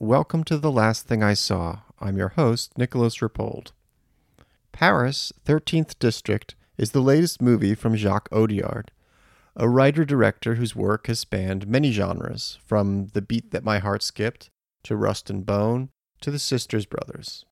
welcome 0.00 0.44
to 0.44 0.56
The 0.56 0.70
Last 0.70 1.08
Thing 1.08 1.24
I 1.24 1.34
Saw. 1.34 1.80
I'm 1.98 2.16
your 2.16 2.28
host, 2.28 2.78
Nicholas 2.78 3.18
Rapold. 3.18 3.72
Paris, 4.70 5.32
13th 5.44 5.98
District, 5.98 6.54
is 6.76 6.92
the 6.92 7.00
latest 7.00 7.42
movie 7.42 7.74
from 7.74 7.96
Jacques 7.96 8.30
Audiard, 8.30 8.90
a 9.56 9.68
writer 9.68 10.04
director 10.04 10.54
whose 10.54 10.76
work 10.76 11.08
has 11.08 11.18
spanned 11.18 11.66
many 11.66 11.90
genres, 11.90 12.60
from 12.64 13.08
The 13.08 13.20
Beat 13.20 13.50
That 13.50 13.64
My 13.64 13.80
Heart 13.80 14.04
Skipped 14.04 14.50
to 14.84 14.94
Rust 14.94 15.30
and 15.30 15.44
Bone 15.44 15.88
to 16.20 16.30
The 16.30 16.38
Sisters 16.38 16.86
Brothers. 16.86 17.44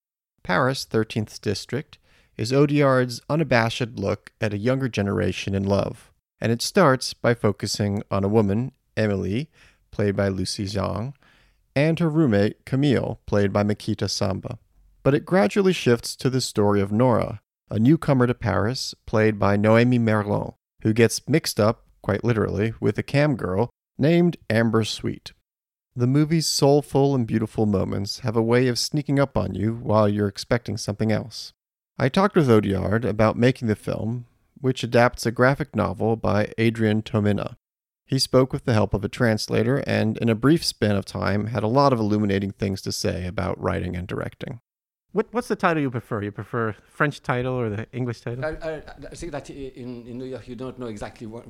Paris, 0.45 0.87
13th 0.89 1.41
District, 1.41 1.99
is 2.37 2.53
Audiard's 2.53 3.21
unabashed 3.29 3.97
look 3.97 4.31
at 4.41 4.55
a 4.55 4.59
younger 4.59 4.88
generation 4.88 5.53
in 5.53 5.65
love, 5.65 6.13
and 6.41 6.53
it 6.53 6.63
starts 6.63 7.13
by 7.13 7.35
focusing 7.35 8.05
on 8.09 8.23
a 8.23 8.29
woman, 8.29 8.71
Emily, 8.97 9.51
played 9.91 10.15
by 10.15 10.29
Lucy 10.29 10.66
Zhang, 10.66 11.13
and 11.77 11.99
her 11.99 12.09
roommate, 12.09 12.65
Camille, 12.65 13.21
played 13.27 13.52
by 13.52 13.63
Makita 13.63 14.09
Samba. 14.09 14.59
But 15.02 15.15
it 15.15 15.27
gradually 15.27 15.74
shifts 15.74 16.16
to 16.16 16.30
the 16.30 16.41
story 16.41 16.80
of 16.80 16.91
Nora, 16.91 17.41
a 17.71 17.79
newcomer 17.79 18.27
to 18.27 18.35
Paris, 18.35 18.95
played 19.05 19.38
by 19.38 19.57
Noémie 19.57 20.01
Merlan, 20.01 20.54
who 20.82 20.95
gets 20.95 21.29
mixed 21.29 21.60
up, 21.60 21.85
quite 22.02 22.24
literally, 22.24 22.73
with 22.80 22.99
a 22.99 23.02
cam 23.02 23.37
girl 23.37 23.71
named 23.99 24.38
Amber 24.49 24.85
Sweet. 24.85 25.32
The 25.95 26.07
movie's 26.07 26.47
soulful 26.47 27.15
and 27.15 27.27
beautiful 27.27 27.66
moments 27.66 28.21
have 28.21 28.37
a 28.37 28.43
way 28.43 28.69
of 28.69 28.79
sneaking 28.79 29.19
up 29.19 29.37
on 29.37 29.54
you 29.54 29.74
while 29.74 30.09
you're 30.09 30.29
expecting 30.29 30.77
something 30.77 31.13
else. 31.13 31.52
I 31.99 32.09
talked 32.09 32.37
with 32.37 32.49
Audiard 32.49 33.04
about 33.04 33.38
making 33.38 33.69
the 33.69 33.77
film, 33.77 34.27
which 34.60 34.82
adapts 34.82 35.27
a 35.27 35.30
graphic 35.30 35.77
novel 35.77 36.16
by 36.16 36.52
Adrian 36.59 37.02
Tomina. 37.02 37.57
He 38.07 38.21
spoke 38.21 38.52
with 38.52 38.65
the 38.65 38.73
help 38.73 38.95
of 38.95 39.04
a 39.04 39.09
translator 39.09 39.79
and, 39.87 40.16
in 40.18 40.29
a 40.29 40.37
brief 40.37 40.65
span 40.65 40.95
of 40.95 41.04
time, 41.04 41.49
had 41.49 41.65
a 41.65 41.68
lot 41.68 41.93
of 41.93 41.99
illuminating 41.99 42.52
things 42.52 42.80
to 42.82 42.93
say 42.93 43.26
about 43.26 43.60
writing 43.60 43.96
and 43.96 44.07
directing. 44.07 44.60
What, 45.10 45.26
what's 45.32 45.48
the 45.48 45.57
title 45.57 45.82
you 45.82 45.90
prefer? 45.90 46.23
You 46.23 46.30
prefer 46.30 46.76
French 46.88 47.23
title 47.23 47.54
or 47.54 47.68
the 47.68 47.87
English 47.93 48.21
title? 48.21 48.45
I, 48.45 48.51
I, 48.51 48.82
I 49.10 49.15
think 49.15 49.32
that 49.32 49.51
in, 49.51 50.07
in 50.07 50.18
New 50.18 50.26
York 50.26 50.46
you 50.46 50.54
don't 50.54 50.79
know 50.79 50.87
exactly 50.87 51.26
what, 51.26 51.46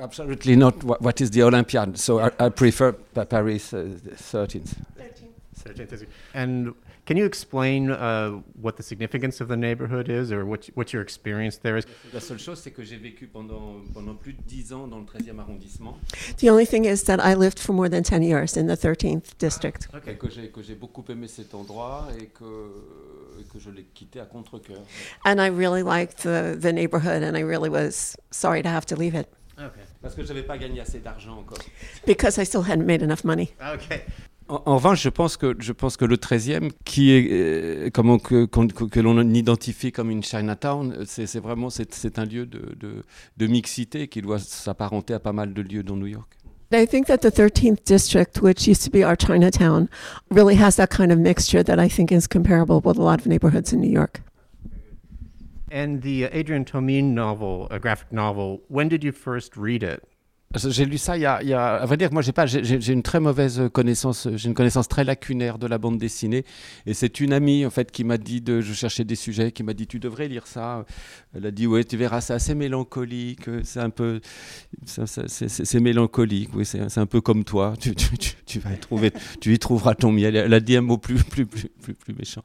absolutely 0.00 0.56
not 0.56 0.82
what, 0.84 1.02
what 1.02 1.20
is 1.20 1.32
the 1.32 1.42
Olympiad. 1.42 1.98
So 1.98 2.20
I, 2.20 2.30
I 2.38 2.48
prefer 2.48 2.92
Paris 2.92 3.74
uh, 3.74 3.78
13th. 3.78 4.76
13th. 4.96 5.39
13th. 5.64 6.06
And 6.34 6.74
can 7.06 7.16
you 7.16 7.24
explain 7.24 7.90
uh, 7.90 8.40
what 8.60 8.76
the 8.76 8.82
significance 8.82 9.40
of 9.40 9.48
the 9.48 9.56
neighborhood 9.56 10.08
is 10.08 10.32
or 10.32 10.44
what, 10.44 10.68
what 10.74 10.92
your 10.92 11.02
experience 11.02 11.58
there 11.58 11.76
is? 11.76 11.86
La 12.12 12.20
seule 12.20 12.38
chose, 12.38 12.60
c'est 12.60 12.70
que 12.70 12.82
j'ai 12.82 12.96
vécu 12.96 13.26
pendant, 13.26 13.82
pendant 13.94 14.14
plus 14.14 14.32
de 14.32 14.42
10 14.42 14.72
ans 14.72 14.86
dans 14.86 14.98
le 14.98 15.04
13e 15.04 15.38
arrondissement. 15.38 15.98
The 16.38 16.48
only 16.48 16.66
thing 16.66 16.84
is 16.84 17.04
that 17.04 17.18
I 17.20 17.34
lived 17.34 17.58
for 17.58 17.72
more 17.72 17.88
than 17.88 18.02
10 18.02 18.22
years 18.22 18.56
in 18.56 18.66
the 18.66 18.76
13th 18.76 19.36
district. 19.38 19.88
Okay. 19.94 20.16
Que 20.16 20.30
j'ai 20.30 20.50
que 20.50 20.62
j'ai 20.62 20.74
beaucoup 20.74 21.04
aimé 21.08 21.28
cet 21.28 21.54
endroit 21.54 22.08
et 22.20 22.26
que 22.26 22.70
et 23.40 23.44
que 23.44 23.58
je 23.58 23.70
l'ai 23.70 23.84
quitté 23.94 24.20
à 24.20 24.26
contre-cœur. 24.26 24.82
And 25.24 25.40
I 25.40 25.48
really 25.48 25.82
liked 25.82 26.22
the, 26.22 26.56
the 26.58 26.72
neighborhood 26.72 27.22
and 27.22 27.36
I 27.36 27.42
really 27.42 27.70
was 27.70 28.16
sorry 28.30 28.62
to 28.62 28.68
have 28.68 28.86
to 28.86 28.96
leave 28.96 29.14
it. 29.14 29.28
Okay. 29.58 29.80
Parce 30.00 30.14
que 30.14 30.24
j'avais 30.24 30.42
pas 30.42 30.56
gagné 30.56 30.80
assez 30.80 31.00
d'argent 31.00 31.38
encore. 31.38 31.58
Because 32.06 32.38
I 32.38 32.44
still 32.44 32.62
hadn't 32.62 32.86
made 32.86 33.02
enough 33.02 33.24
money. 33.24 33.52
Okay. 33.60 34.02
En, 34.50 34.62
en, 34.66 34.76
revanche, 34.76 35.00
je 35.02 35.08
pense 35.08 35.36
que 35.36 35.54
je 35.60 35.72
pense 35.72 35.96
que 35.96 36.04
le 36.04 36.16
13e, 36.16 36.72
qui 36.84 37.12
est 37.12 37.28
euh, 37.30 37.90
comment 37.92 38.18
que, 38.18 38.46
que, 38.46 38.84
que 38.84 39.00
l'on 39.00 39.20
identifie 39.32 39.92
comme 39.92 40.10
une 40.10 40.24
Chinatown, 40.24 41.04
c'est 41.06 41.38
vraiment 41.38 41.70
c'est 41.70 42.18
un 42.18 42.24
lieu 42.24 42.46
de, 42.46 42.74
de, 42.76 43.04
de 43.36 43.46
mixité 43.46 44.08
qui 44.08 44.20
doit 44.22 44.40
s'apparenter 44.40 45.14
à 45.14 45.20
pas 45.20 45.32
mal 45.32 45.54
de 45.54 45.62
lieux 45.62 45.84
dans 45.84 45.96
New 45.96 46.08
York. 46.08 46.36
I 46.72 46.86
think 46.86 47.06
that 47.06 47.18
the 47.18 47.30
13th 47.30 47.84
district, 47.84 48.42
which 48.42 48.68
used 48.68 48.82
to 48.84 48.90
be 48.90 49.04
our 49.04 49.16
Chinatown, 49.16 49.88
really 50.30 50.56
has 50.56 50.76
that 50.76 50.90
kind 50.90 51.10
of 51.12 51.18
mixture 51.18 51.64
that 51.64 51.80
I 51.80 51.88
think 51.88 52.12
is 52.12 52.28
comparable 52.28 52.80
with 52.80 52.96
a 52.96 53.02
lot 53.02 53.20
of 53.20 53.26
neighborhoods 53.26 53.72
in 53.72 53.80
New 53.80 53.90
York. 53.90 54.20
And 55.70 56.02
the 56.02 56.26
uh, 56.26 56.30
Adrian 56.32 56.64
Tomine 56.64 57.12
novel, 57.12 57.68
a 57.70 57.78
graphic 57.78 58.12
novel, 58.12 58.62
when 58.68 58.88
did 58.88 59.04
you 59.04 59.12
first 59.12 59.56
read 59.56 59.82
it? 59.84 60.02
J'ai 60.56 60.84
lu 60.84 60.98
ça 60.98 61.16
il 61.16 61.20
y, 61.20 61.26
a, 61.26 61.40
il 61.44 61.48
y 61.48 61.52
a, 61.52 61.76
à 61.76 61.86
vrai 61.86 61.96
dire, 61.96 62.12
moi 62.12 62.22
j'ai 62.22 62.32
pas, 62.32 62.44
j'ai 62.44 62.92
une 62.92 63.04
très 63.04 63.20
mauvaise 63.20 63.62
connaissance, 63.72 64.26
j'ai 64.34 64.48
une 64.48 64.54
connaissance 64.54 64.88
très 64.88 65.04
lacunaire 65.04 65.58
de 65.58 65.68
la 65.68 65.78
bande 65.78 65.96
dessinée. 65.96 66.44
Et 66.86 66.94
c'est 66.94 67.20
une 67.20 67.32
amie 67.32 67.64
en 67.64 67.70
fait 67.70 67.92
qui 67.92 68.02
m'a 68.02 68.18
dit 68.18 68.40
de, 68.40 68.60
je 68.60 68.72
cherchais 68.72 69.04
des 69.04 69.14
sujets, 69.14 69.52
qui 69.52 69.62
m'a 69.62 69.74
dit 69.74 69.86
tu 69.86 70.00
devrais 70.00 70.26
lire 70.26 70.48
ça. 70.48 70.84
Elle 71.36 71.46
a 71.46 71.52
dit 71.52 71.68
ouais, 71.68 71.84
tu 71.84 71.96
verras, 71.96 72.20
c'est 72.20 72.32
assez 72.32 72.56
mélancolique, 72.56 73.42
c'est 73.62 73.78
un 73.78 73.90
peu, 73.90 74.20
c'est 74.86 75.80
mélancolique, 75.80 76.50
oui, 76.52 76.64
c'est 76.66 76.98
un 76.98 77.06
peu 77.06 77.20
comme 77.20 77.44
toi. 77.44 77.74
Tu, 78.46 78.58
vas 78.58 78.72
y 78.72 78.78
trouver, 78.78 79.12
tu 79.40 79.54
y 79.54 79.58
trouveras 79.60 79.94
ton 79.94 80.10
miel. 80.10 80.34
Elle 80.34 80.52
a 80.52 80.58
dit 80.58 80.76
un 80.76 80.80
mot 80.80 80.98
plus, 80.98 81.22
plus, 81.22 81.46
plus, 81.46 81.68
plus, 81.80 81.94
plus 81.94 82.12
méchant. 82.12 82.42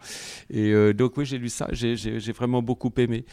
Et 0.51 0.69
euh, 0.69 0.93
donc 0.93 1.17
oui, 1.17 1.25
j'ai 1.25 1.39
lu 1.39 1.49
ça, 1.49 1.69
j'ai 1.71 2.31
vraiment 2.33 2.61
beaucoup 2.61 2.91
aimé. 2.97 3.25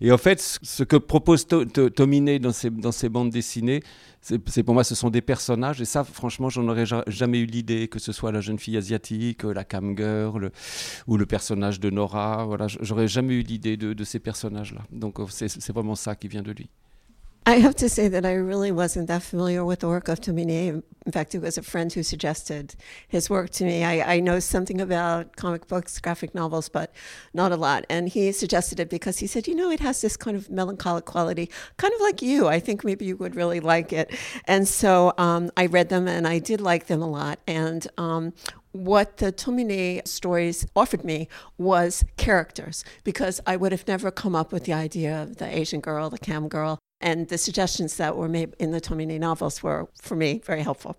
Et 0.00 0.12
en 0.12 0.18
fait, 0.18 0.40
ce 0.62 0.84
que 0.84 0.94
propose 0.94 1.48
to, 1.48 1.64
to, 1.64 1.90
Tominé 1.90 2.38
dans 2.38 2.52
ses, 2.52 2.70
dans 2.70 2.92
ses 2.92 3.08
bandes 3.08 3.30
dessinées 3.30 3.82
c'est 4.20 4.62
pour 4.62 4.74
moi, 4.74 4.84
ce 4.84 4.94
sont 4.94 5.10
des 5.10 5.22
personnages. 5.22 5.80
Et 5.80 5.84
ça, 5.84 6.04
franchement, 6.04 6.48
j'en 6.50 6.66
aurais 6.68 6.84
jamais 7.06 7.40
eu 7.40 7.46
l'idée, 7.46 7.88
que 7.88 7.98
ce 7.98 8.12
soit 8.12 8.32
la 8.32 8.40
jeune 8.40 8.58
fille 8.58 8.76
asiatique, 8.76 9.44
la 9.44 9.64
cam 9.64 9.96
girl, 9.96 10.50
ou 11.06 11.16
le 11.16 11.26
personnage 11.26 11.80
de 11.80 11.90
Nora. 11.90 12.44
Voilà, 12.44 12.66
j'aurais 12.68 13.08
jamais 13.08 13.34
eu 13.34 13.42
l'idée 13.42 13.76
de, 13.76 13.92
de, 13.92 14.04
ces 14.04 14.18
personnages-là. 14.18 14.82
Donc, 14.92 15.18
c'est 15.30 15.72
vraiment 15.72 15.94
ça 15.94 16.14
qui 16.14 16.28
vient 16.28 16.42
de 16.42 16.52
lui. 16.52 16.68
I 17.46 17.54
have 17.54 17.74
to 17.76 17.88
say 17.88 18.06
that 18.08 18.26
I 18.26 18.34
really 18.34 18.70
wasn't 18.70 19.08
that 19.08 19.22
familiar 19.22 19.64
with 19.64 19.80
the 19.80 19.88
work 19.88 20.08
of 20.08 20.20
Tomine. 20.20 20.82
In 21.06 21.12
fact, 21.12 21.34
it 21.34 21.40
was 21.40 21.56
a 21.56 21.62
friend 21.62 21.90
who 21.90 22.02
suggested 22.02 22.74
his 23.08 23.30
work 23.30 23.48
to 23.50 23.64
me. 23.64 23.82
I, 23.82 24.16
I, 24.16 24.20
know 24.20 24.40
something 24.40 24.78
about 24.78 25.36
comic 25.36 25.66
books, 25.66 25.98
graphic 25.98 26.34
novels, 26.34 26.68
but 26.68 26.92
not 27.32 27.50
a 27.50 27.56
lot. 27.56 27.86
And 27.88 28.10
he 28.10 28.30
suggested 28.32 28.78
it 28.78 28.90
because 28.90 29.18
he 29.18 29.26
said, 29.26 29.48
you 29.48 29.54
know, 29.54 29.70
it 29.70 29.80
has 29.80 30.02
this 30.02 30.18
kind 30.18 30.36
of 30.36 30.50
melancholic 30.50 31.06
quality, 31.06 31.50
kind 31.78 31.94
of 31.94 32.00
like 32.02 32.20
you. 32.20 32.46
I 32.46 32.60
think 32.60 32.84
maybe 32.84 33.06
you 33.06 33.16
would 33.16 33.34
really 33.34 33.60
like 33.60 33.90
it. 33.90 34.14
And 34.44 34.68
so 34.68 35.14
um, 35.16 35.50
I 35.56 35.64
read 35.64 35.88
them 35.88 36.06
and 36.06 36.28
I 36.28 36.40
did 36.40 36.60
like 36.60 36.88
them 36.88 37.00
a 37.00 37.08
lot. 37.08 37.38
And 37.46 37.88
um, 37.96 38.34
what 38.72 39.16
the 39.16 39.32
Tomine 39.32 40.06
stories 40.06 40.66
offered 40.76 41.04
me 41.04 41.26
was 41.56 42.04
characters 42.18 42.84
because 43.02 43.40
I 43.46 43.56
would 43.56 43.72
have 43.72 43.88
never 43.88 44.10
come 44.10 44.36
up 44.36 44.52
with 44.52 44.64
the 44.64 44.74
idea 44.74 45.22
of 45.22 45.36
the 45.38 45.46
Asian 45.46 45.80
girl, 45.80 46.10
the 46.10 46.18
cam 46.18 46.46
girl, 46.46 46.78
and 47.00 47.28
the 47.28 47.38
suggestions 47.38 47.96
that 47.96 48.16
were 48.16 48.28
made 48.28 48.54
in 48.58 48.70
the 48.70 48.80
Tomine 48.80 49.18
novels 49.18 49.62
were, 49.62 49.88
for 50.00 50.16
me, 50.16 50.40
very 50.44 50.62
helpful. 50.62 50.96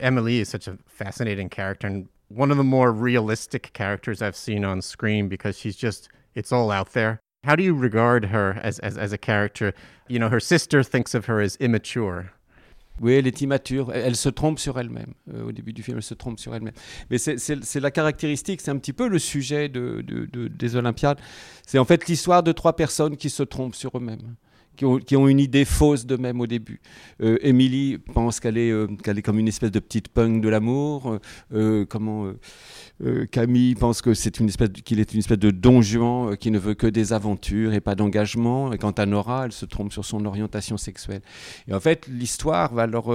Emily 0.00 0.40
is 0.40 0.48
such 0.48 0.68
a 0.68 0.78
fascinating 0.86 1.48
character 1.48 1.86
and 1.86 2.08
one 2.28 2.50
of 2.50 2.56
the 2.56 2.64
more 2.64 2.92
realistic 2.92 3.72
characters 3.72 4.20
I've 4.20 4.36
seen 4.36 4.64
on 4.64 4.82
screen 4.82 5.28
because 5.28 5.58
she's 5.58 5.76
just, 5.76 6.08
it's 6.34 6.52
all 6.52 6.70
out 6.70 6.92
there. 6.92 7.20
How 7.44 7.56
do 7.56 7.62
you 7.62 7.74
regard 7.74 8.26
her 8.26 8.58
as, 8.62 8.78
as, 8.80 8.98
as 8.98 9.12
a 9.12 9.18
character? 9.18 9.72
You 10.08 10.18
know, 10.18 10.28
her 10.28 10.40
sister 10.40 10.82
thinks 10.82 11.14
of 11.14 11.26
her 11.26 11.40
as 11.40 11.56
immature. 11.56 12.32
Oui, 13.00 13.14
elle 13.14 13.28
est 13.28 13.40
immature. 13.40 13.92
Elle, 13.94 14.06
elle 14.06 14.16
se 14.16 14.28
trompe 14.28 14.58
sur 14.58 14.78
elle-même. 14.78 15.14
Euh, 15.32 15.46
au 15.46 15.52
début 15.52 15.72
du 15.72 15.82
film, 15.84 15.98
elle 15.98 16.02
se 16.02 16.14
trompe 16.14 16.40
sur 16.40 16.54
elle-même. 16.54 16.74
Mais 17.10 17.18
c'est 17.18 17.80
la 17.80 17.90
caractéristique, 17.92 18.60
c'est 18.60 18.72
un 18.72 18.78
petit 18.78 18.92
peu 18.92 19.08
le 19.08 19.20
sujet 19.20 19.68
de, 19.68 20.02
de, 20.02 20.26
de, 20.26 20.48
des 20.48 20.76
Olympiades. 20.76 21.20
C'est 21.64 21.78
en 21.78 21.84
fait 21.84 22.08
l'histoire 22.08 22.42
de 22.42 22.50
trois 22.50 22.74
personnes 22.74 23.16
qui 23.16 23.30
se 23.30 23.44
trompent 23.44 23.76
sur 23.76 23.96
eux-mêmes 23.96 24.34
qui 24.78 25.16
ont, 25.16 25.28
une 25.28 25.40
idée 25.40 25.64
fausse 25.64 26.06
d'eux-mêmes 26.06 26.40
au 26.40 26.46
début. 26.46 26.80
Euh, 27.20 27.36
Emily 27.42 27.98
pense 27.98 28.38
qu'elle 28.38 28.56
est, 28.56 28.70
euh, 28.70 28.86
qu'elle 29.02 29.18
est 29.18 29.22
comme 29.22 29.38
une 29.38 29.48
espèce 29.48 29.72
de 29.72 29.80
petite 29.80 30.08
punk 30.08 30.40
de 30.40 30.48
l'amour. 30.48 31.18
Euh, 31.52 31.84
comment 31.88 32.32
Camille 33.30 33.76
pense 33.76 34.02
que 34.02 34.12
c'est 34.12 34.40
une 34.40 34.48
espèce, 34.48 34.70
qu'il 34.84 34.98
est 34.98 35.12
une 35.12 35.20
espèce 35.20 35.38
de 35.38 35.50
don 35.50 35.82
Juan 35.82 36.36
qui 36.36 36.50
ne 36.50 36.58
veut 36.58 36.74
que 36.74 36.86
des 36.86 37.12
aventures 37.12 37.72
et 37.72 37.80
pas 37.80 37.94
d'engagement. 37.94 38.72
Et 38.72 38.78
quant 38.78 38.90
à 38.90 39.06
Nora, 39.06 39.46
elle 39.46 39.52
se 39.52 39.66
trompe 39.66 39.92
sur 39.92 40.04
son 40.04 40.24
orientation 40.24 40.76
sexuelle. 40.76 41.22
Et 41.68 41.74
en 41.74 41.80
fait, 41.80 42.06
l'histoire 42.08 42.74
va 42.74 42.86
leur, 42.86 43.10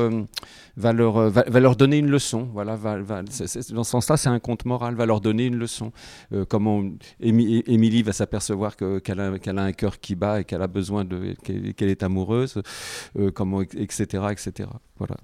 va 0.77 0.93
leur, 0.93 1.29
va, 1.29 1.59
leur 1.59 1.75
donner 1.75 1.97
une 1.97 2.09
leçon. 2.09 2.49
Voilà, 2.53 2.77
dans 2.77 3.83
ce 3.83 3.91
sens-là, 3.91 4.15
c'est 4.15 4.29
un 4.29 4.39
conte 4.39 4.65
moral. 4.65 4.95
Va 4.95 5.05
leur 5.05 5.19
donner 5.19 5.45
une 5.47 5.57
leçon. 5.57 5.91
comment 6.47 6.83
Émilie 7.19 8.03
va 8.03 8.13
s'apercevoir 8.13 8.77
qu'elle 8.77 9.01
qu 9.01 9.11
a, 9.11 9.39
qu 9.39 9.49
a, 9.49 9.61
un 9.61 9.73
cœur 9.73 9.99
qui 9.99 10.15
bat 10.15 10.41
et 10.41 10.43
qu'elle 10.45 10.61
a 10.61 10.67
besoin 10.67 11.03
de 11.03 11.35
qu'elle 11.73 11.89
est 11.89 12.03
amoureuse, 12.03 12.61
euh, 13.17 13.31
comment, 13.31 13.61
etc., 13.61 14.27
etc. 14.31 14.69
Voilà. 14.97 15.17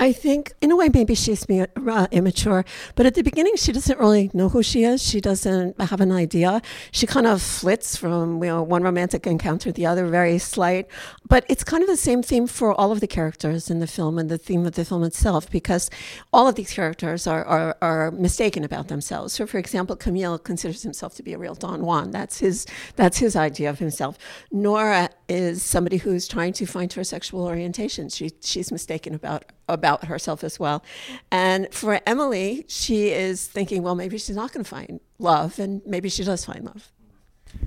I 0.00 0.14
think, 0.14 0.54
in 0.62 0.72
a 0.72 0.76
way, 0.76 0.88
maybe 0.88 1.14
she's 1.14 1.44
uh, 1.50 2.06
immature, 2.10 2.64
but 2.94 3.04
at 3.04 3.14
the 3.14 3.22
beginning, 3.22 3.56
she 3.56 3.70
doesn't 3.70 3.98
really 4.00 4.30
know 4.32 4.48
who 4.48 4.62
she 4.62 4.82
is. 4.82 5.02
She 5.02 5.20
doesn't 5.20 5.78
have 5.78 6.00
an 6.00 6.10
idea. 6.10 6.62
She 6.90 7.06
kind 7.06 7.26
of 7.26 7.42
flits 7.42 7.96
from 7.96 8.42
you 8.42 8.48
know 8.48 8.62
one 8.62 8.82
romantic 8.82 9.26
encounter 9.26 9.68
to 9.68 9.72
the 9.72 9.84
other, 9.84 10.06
very 10.06 10.38
slight. 10.38 10.86
But 11.28 11.44
it's 11.50 11.62
kind 11.62 11.82
of 11.82 11.88
the 11.88 11.98
same 11.98 12.22
theme 12.22 12.46
for 12.46 12.72
all 12.72 12.92
of 12.92 13.00
the 13.00 13.06
characters 13.06 13.70
in 13.70 13.80
the 13.80 13.86
film 13.86 14.18
and 14.18 14.30
the 14.30 14.38
theme 14.38 14.64
of 14.64 14.72
the 14.72 14.86
film 14.86 15.04
itself, 15.04 15.50
because 15.50 15.90
all 16.32 16.48
of 16.48 16.54
these 16.54 16.72
characters 16.72 17.26
are, 17.26 17.44
are, 17.44 17.76
are 17.82 18.10
mistaken 18.10 18.64
about 18.64 18.88
themselves. 18.88 19.34
So, 19.34 19.46
for 19.46 19.58
example, 19.58 19.96
Camille 19.96 20.38
considers 20.38 20.82
himself 20.82 21.14
to 21.16 21.22
be 21.22 21.34
a 21.34 21.38
real 21.38 21.54
Don 21.54 21.82
Juan. 21.82 22.10
That's 22.10 22.38
his 22.38 22.66
that's 22.96 23.18
his 23.18 23.36
idea 23.36 23.68
of 23.68 23.78
himself. 23.78 24.16
Nora 24.50 25.10
is 25.28 25.62
somebody 25.62 25.98
who's 25.98 26.26
trying 26.26 26.54
to 26.54 26.64
find 26.64 26.90
her 26.94 27.04
sexual 27.04 27.44
orientation. 27.44 28.08
She 28.08 28.30
she's 28.40 28.72
mistaken 28.72 29.14
about 29.14 29.44
about 29.72 30.04
herself 30.04 30.44
as 30.44 30.58
well. 30.58 30.82
And 31.30 31.72
for 31.72 32.00
Emily, 32.06 32.64
she 32.68 33.08
is 33.08 33.46
thinking, 33.46 33.82
well, 33.82 33.94
maybe 33.94 34.18
she's 34.18 34.36
not 34.36 34.52
going 34.52 34.64
to 34.64 34.68
find 34.68 35.00
love, 35.18 35.58
and 35.58 35.82
maybe 35.86 36.08
she 36.08 36.24
does 36.24 36.44
find 36.44 36.64
love. 36.64 36.92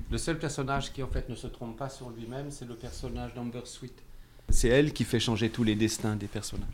Le 0.10 0.18
seul 0.18 0.38
personnage 0.38 0.94
qui 0.94 1.04
en 1.04 1.08
fait 1.08 1.28
ne 1.30 1.36
se 1.36 1.48
trompe 1.48 1.78
pas 1.78 1.90
sur 1.90 2.10
lui-même, 2.10 2.52
c'est 2.52 2.68
le 2.68 2.76
personnage 2.76 3.34
d'Amber 3.34 3.66
Sweet. 3.66 4.02
C'est 4.50 4.70
elle 4.70 4.94
qui 4.94 5.04
fait 5.04 5.20
changer 5.20 5.50
tous 5.50 5.64
les 5.64 5.76
destins 5.76 6.16
des 6.16 6.28
personnages. 6.28 6.70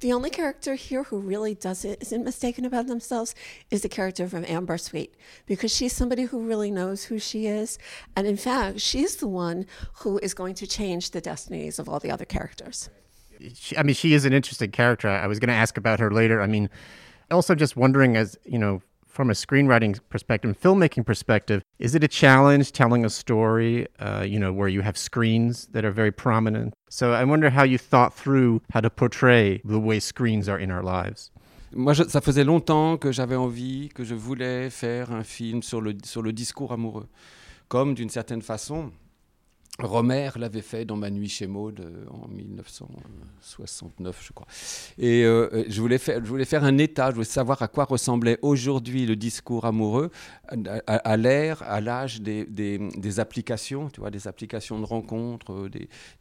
The 0.00 0.12
only 0.12 0.30
character 0.30 0.74
here 0.76 1.02
who 1.02 1.18
really 1.18 1.56
does 1.56 1.84
it, 1.84 2.00
isn't 2.00 2.24
mistaken 2.24 2.64
about 2.64 2.86
themselves, 2.86 3.34
is 3.72 3.80
the 3.80 3.88
character 3.88 4.28
from 4.28 4.44
Amber 4.44 4.78
Sweet, 4.78 5.12
because 5.46 5.74
she's 5.74 5.92
somebody 5.92 6.22
who 6.22 6.46
really 6.46 6.70
knows 6.70 7.04
who 7.04 7.18
she 7.18 7.46
is. 7.48 7.78
And 8.14 8.24
in 8.24 8.36
fact, 8.36 8.80
she's 8.80 9.16
the 9.16 9.26
one 9.26 9.66
who 10.04 10.18
is 10.22 10.34
going 10.34 10.54
to 10.54 10.68
change 10.68 11.10
the 11.10 11.20
destinies 11.20 11.80
of 11.80 11.88
all 11.88 11.98
the 11.98 12.12
other 12.12 12.24
characters. 12.24 12.90
She, 13.54 13.76
I 13.76 13.82
mean, 13.82 13.94
she 13.94 14.14
is 14.14 14.24
an 14.24 14.32
interesting 14.32 14.70
character. 14.70 15.08
I 15.08 15.26
was 15.26 15.38
going 15.38 15.48
to 15.48 15.54
ask 15.54 15.76
about 15.76 16.00
her 16.00 16.10
later. 16.10 16.40
I 16.40 16.46
mean, 16.46 16.68
also 17.30 17.54
just 17.54 17.76
wondering, 17.76 18.16
as 18.16 18.36
you 18.44 18.58
know, 18.58 18.80
from 19.06 19.30
a 19.30 19.34
screenwriting 19.34 19.98
perspective, 20.10 20.56
filmmaking 20.60 21.04
perspective, 21.04 21.62
is 21.78 21.94
it 21.94 22.04
a 22.04 22.08
challenge 22.08 22.70
telling 22.70 23.04
a 23.04 23.10
story, 23.10 23.86
uh, 23.98 24.22
you 24.22 24.38
know, 24.38 24.52
where 24.52 24.68
you 24.68 24.80
have 24.80 24.96
screens 24.96 25.66
that 25.72 25.84
are 25.84 25.90
very 25.90 26.12
prominent? 26.12 26.72
So 26.88 27.12
I 27.12 27.24
wonder 27.24 27.50
how 27.50 27.64
you 27.64 27.78
thought 27.78 28.14
through 28.14 28.62
how 28.70 28.80
to 28.80 28.90
portray 28.90 29.60
the 29.64 29.80
way 29.80 29.98
screens 29.98 30.48
are 30.48 30.58
in 30.58 30.70
our 30.70 30.82
lives. 30.82 31.30
Moi, 31.72 31.92
je, 31.92 32.04
ça 32.04 32.20
faisait 32.22 32.44
longtemps 32.44 32.96
que 32.96 33.12
j'avais 33.12 33.36
envie, 33.36 33.90
que 33.94 34.04
je 34.04 34.14
voulais 34.14 34.70
faire 34.70 35.12
un 35.12 35.22
film 35.22 35.62
sur 35.62 35.80
le, 35.80 35.94
sur 36.04 36.22
le 36.22 36.32
discours 36.32 36.72
amoureux. 36.72 37.08
Comme 37.68 37.94
d'une 37.94 38.08
certaine 38.08 38.40
façon, 38.40 38.90
Romer 39.80 40.30
l'avait 40.36 40.62
fait 40.62 40.84
dans 40.84 40.96
Ma 40.96 41.08
nuit 41.08 41.28
chez 41.28 41.46
Maud 41.46 41.78
euh, 41.78 42.04
en 42.10 42.26
1969, 42.26 44.24
je 44.26 44.32
crois. 44.32 44.46
Et 44.98 45.24
euh, 45.24 45.64
je, 45.68 45.80
voulais 45.80 45.98
faire, 45.98 46.18
je 46.22 46.28
voulais 46.28 46.44
faire 46.44 46.64
un 46.64 46.78
état, 46.78 47.10
je 47.10 47.14
voulais 47.14 47.24
savoir 47.24 47.62
à 47.62 47.68
quoi 47.68 47.84
ressemblait 47.84 48.38
aujourd'hui 48.42 49.06
le 49.06 49.14
discours 49.14 49.64
amoureux 49.66 50.10
à, 50.86 51.16
l'ère, 51.16 51.62
à 51.62 51.80
l'âge 51.80 52.20
des, 52.20 53.20
applications, 53.20 53.88
tu 53.88 54.00
vois, 54.00 54.10
des 54.10 54.26
applications 54.26 54.80
de 54.80 54.84
rencontres, 54.84 55.52
euh, 55.52 55.70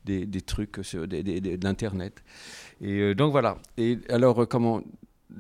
des, 0.06 0.42
trucs 0.42 0.78
sur 0.84 1.08
d'Internet. 1.08 2.24
Et 2.80 3.00
euh, 3.00 3.16
donc 3.16 3.32
voilà. 3.32 3.58
Et 3.78 3.98
alors, 4.10 4.48
comment. 4.48 4.82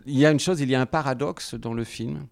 Il 0.06 0.18
y 0.18 0.26
a 0.26 0.32
une 0.32 0.40
chose, 0.40 0.60
il 0.60 0.70
y 0.70 0.76
a 0.76 0.82
un 0.82 0.86
paradoxe 0.86 1.54
dans 1.54 1.74
le 1.74 1.84
film 1.84 2.28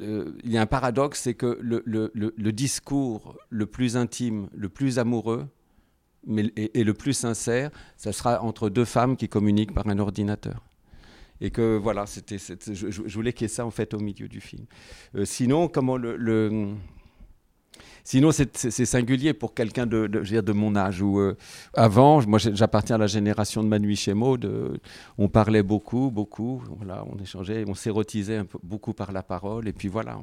euh, 0.00 0.32
il 0.42 0.50
y 0.50 0.58
a 0.58 0.60
un 0.60 0.66
paradoxe, 0.66 1.20
c'est 1.22 1.34
que 1.34 1.58
le, 1.60 2.52
discours 2.52 3.36
le 3.50 3.66
plus 3.66 3.96
intime, 3.96 4.48
le 4.54 4.68
plus 4.68 4.98
amoureux 4.98 5.46
mais, 6.26 6.52
et, 6.56 6.84
le 6.84 6.94
plus 6.94 7.14
sincère, 7.14 7.70
ça 7.96 8.12
sera 8.12 8.42
entre 8.42 8.70
deux 8.70 8.84
femmes 8.84 9.16
qui 9.16 9.28
communiquent 9.28 9.74
par 9.74 9.88
un 9.88 9.98
ordinateur. 9.98 10.64
Et 11.40 11.50
que 11.50 11.76
voilà, 11.76 12.06
c'était, 12.06 12.38
je, 12.38 12.90
je, 12.90 13.14
voulais 13.14 13.32
qu'il 13.32 13.44
y 13.44 13.46
ait 13.46 13.48
ça 13.48 13.66
en 13.66 13.72
fait 13.72 13.94
au 13.94 13.98
milieu 13.98 14.28
du 14.28 14.40
film. 14.40 14.64
Euh, 15.16 15.24
sinon, 15.24 15.66
comment 15.66 15.96
le, 15.96 16.74
Sinon, 18.04 18.30
c'est 18.32 18.84
singulier 18.84 19.32
pour 19.32 19.54
quelqu'un 19.54 19.86
de, 19.86 20.06
de, 20.06 20.40
de 20.40 20.52
mon 20.52 20.74
âge. 20.74 21.00
Où, 21.02 21.20
euh, 21.20 21.36
avant, 21.74 22.26
moi 22.26 22.38
j'appartiens 22.38 22.96
à 22.96 22.98
la 22.98 23.06
génération 23.06 23.62
de 23.62 23.68
Manu 23.68 23.94
chez 23.94 24.14
Maud, 24.14 24.44
euh, 24.44 24.76
on 25.18 25.28
parlait 25.28 25.62
beaucoup, 25.62 26.10
beaucoup, 26.10 26.62
voilà, 26.78 27.04
on 27.06 27.20
échangeait, 27.22 27.64
on 27.68 27.74
s'érotisait 27.74 28.42
beaucoup 28.62 28.92
par 28.92 29.12
la 29.12 29.22
parole, 29.22 29.68
et 29.68 29.72
puis 29.72 29.88
voilà, 29.88 30.18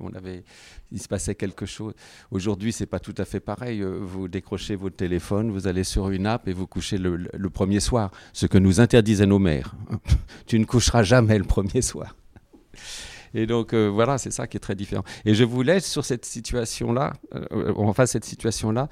on, 0.00 0.12
avait, 0.14 0.44
il 0.90 1.00
se 1.00 1.08
passait 1.08 1.34
quelque 1.34 1.64
chose. 1.64 1.94
Aujourd'hui, 2.30 2.72
c'est 2.72 2.86
pas 2.86 3.00
tout 3.00 3.14
à 3.16 3.24
fait 3.24 3.40
pareil. 3.40 3.82
Euh, 3.82 3.98
vous 4.02 4.28
décrochez 4.28 4.76
votre 4.76 4.96
téléphone, 4.96 5.50
vous 5.50 5.66
allez 5.66 5.84
sur 5.84 6.10
une 6.10 6.26
app 6.26 6.48
et 6.48 6.52
vous 6.52 6.66
couchez 6.66 6.98
le 6.98 7.50
premier 7.50 7.80
soir, 7.80 8.10
ce 8.32 8.46
que 8.46 8.58
nous 8.58 8.80
interdisaient 8.80 9.26
nos 9.26 9.38
mères. 9.38 9.74
tu 10.46 10.58
ne 10.58 10.64
coucheras 10.64 11.02
jamais 11.02 11.38
le 11.38 11.44
premier 11.44 11.80
soir. 11.80 12.14
Et 13.34 13.46
donc 13.46 13.72
euh, 13.72 13.88
voilà, 13.88 14.18
c'est 14.18 14.30
ça 14.30 14.46
qui 14.46 14.56
est 14.56 14.60
très 14.60 14.74
différent. 14.74 15.04
Et 15.24 15.34
je 15.34 15.44
voulais 15.44 15.80
sur 15.80 16.04
cette 16.04 16.24
situation-là, 16.24 17.12
euh, 17.34 17.72
enfin 17.76 18.06
cette 18.06 18.24
situation-là, 18.24 18.88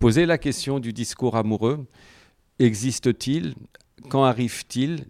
poser 0.00 0.26
la 0.26 0.38
question 0.38 0.78
du 0.80 0.92
discours 0.92 1.36
amoureux. 1.36 1.86
Existe-t-il? 2.58 3.54
Quand 4.08 4.24
arrive-t-il? 4.24 5.06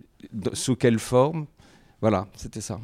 Sous 0.54 0.74
quelle 0.74 0.98
forme? 0.98 1.46
Voilà, 2.00 2.26
c'était 2.36 2.62
ça. 2.62 2.80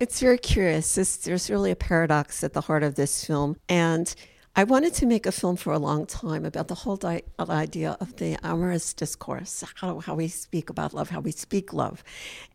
It's 0.00 0.20
very 0.20 0.38
curious. 0.38 0.94
there's 1.24 1.50
really 1.50 1.72
a 1.72 1.76
paradox 1.76 2.44
at 2.44 2.50
the 2.50 2.68
heart 2.68 2.84
of 2.84 2.94
this 2.94 3.24
film. 3.24 3.56
And 3.68 4.14
I 4.58 4.64
wanted 4.64 4.92
to 4.94 5.06
make 5.06 5.24
a 5.24 5.30
film 5.30 5.54
for 5.54 5.72
a 5.72 5.78
long 5.78 6.04
time 6.04 6.44
about 6.44 6.66
the 6.66 6.74
whole 6.74 6.96
di- 6.96 7.22
idea 7.38 7.96
of 8.00 8.16
the 8.16 8.36
amorous 8.44 8.92
discourse, 8.92 9.62
how, 9.76 10.00
how 10.00 10.16
we 10.16 10.26
speak 10.26 10.68
about 10.68 10.92
love, 10.92 11.10
how 11.10 11.20
we 11.20 11.30
speak 11.30 11.72
love. 11.72 12.02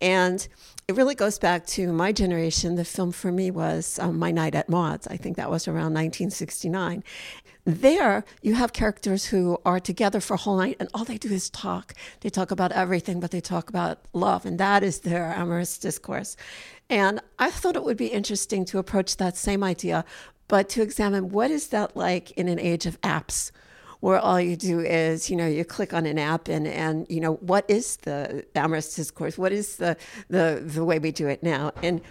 And 0.02 0.46
it 0.90 0.98
really 0.98 1.16
goes 1.16 1.40
back 1.40 1.66
to 1.68 1.94
my 1.94 2.12
generation. 2.12 2.76
The 2.76 2.84
film 2.84 3.14
for 3.14 3.32
me 3.32 3.52
was 3.52 4.00
um, 4.00 4.20
My 4.20 4.32
Night 4.32 4.54
at 4.54 4.68
Maud's. 4.68 5.08
I 5.08 5.16
think 5.16 5.38
that 5.38 5.50
was 5.50 5.66
around 5.66 5.94
1969. 5.94 7.06
There, 7.64 8.26
you 8.42 8.56
have 8.56 8.74
characters 8.74 9.28
who 9.28 9.58
are 9.64 9.80
together 9.80 10.20
for 10.20 10.34
a 10.34 10.38
whole 10.38 10.58
night 10.58 10.76
and 10.82 10.90
all 10.94 11.06
they 11.06 11.18
do 11.18 11.30
is 11.30 11.50
talk. 11.50 11.94
They 12.20 12.30
talk 12.30 12.52
about 12.52 12.74
everything, 12.74 13.22
but 13.22 13.32
they 13.32 13.40
talk 13.40 13.70
about 13.70 14.00
love, 14.12 14.46
and 14.46 14.60
that 14.60 14.84
is 14.84 15.00
their 15.00 15.32
amorous 15.32 15.78
discourse. 15.78 16.36
And 16.90 17.22
I 17.40 17.50
thought 17.50 17.78
it 17.78 17.86
would 17.86 17.96
be 17.96 18.08
interesting 18.08 18.66
to 18.66 18.78
approach 18.78 19.16
that 19.16 19.38
same 19.38 19.64
idea 19.64 20.04
but 20.48 20.69
to 20.69 20.81
examine 20.81 21.29
what 21.29 21.51
is 21.51 21.68
that 21.70 21.96
like 21.96 22.32
in 22.32 22.48
an 22.48 22.60
age 22.60 22.86
of 22.86 23.00
apps 23.01 23.51
where 24.00 24.20
all 24.20 24.39
you 24.39 24.58
do 24.58 24.82
is 24.82 25.29
you 25.29 25.36
know 25.38 25.48
you 25.48 25.63
click 25.63 25.94
on 25.94 26.06
an 26.06 26.20
app 26.20 26.50
and 26.50 26.68
and 26.68 27.08
you 27.10 27.22
know 27.22 27.36
what 27.36 27.63
is 27.70 27.96
the 27.98 28.46
amorous 28.53 28.96
discourse? 28.96 29.38
What 29.38 29.53
is 29.53 29.77
the 29.77 29.96
the 30.29 30.62
the 30.63 30.84
way 30.84 31.00
we 31.00 31.12
do 31.12 31.27
it 31.27 31.41
now? 31.41 31.72
And 31.82 32.01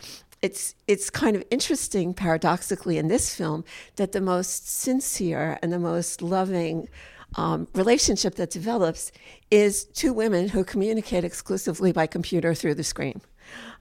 it's 0.41 0.75
it's 0.89 1.11
kind 1.11 1.37
of 1.37 1.45
interesting 1.51 2.15
paradoxically 2.15 2.99
in 2.99 3.09
this 3.09 3.35
film 3.35 3.65
that 3.97 4.13
the 4.13 4.21
most 4.21 4.69
sincere 4.69 5.59
and 5.63 5.73
the 5.73 5.79
most 5.79 6.23
loving 6.23 6.89
um, 7.37 7.69
relationship 7.75 8.35
that 8.37 8.51
develops 8.51 9.13
is 9.51 9.85
two 9.85 10.13
women 10.13 10.49
who 10.49 10.65
communicate 10.65 11.25
exclusively 11.25 11.93
by 11.93 12.07
computer 12.07 12.55
through 12.55 12.75
the 12.75 12.85
screen 12.85 13.21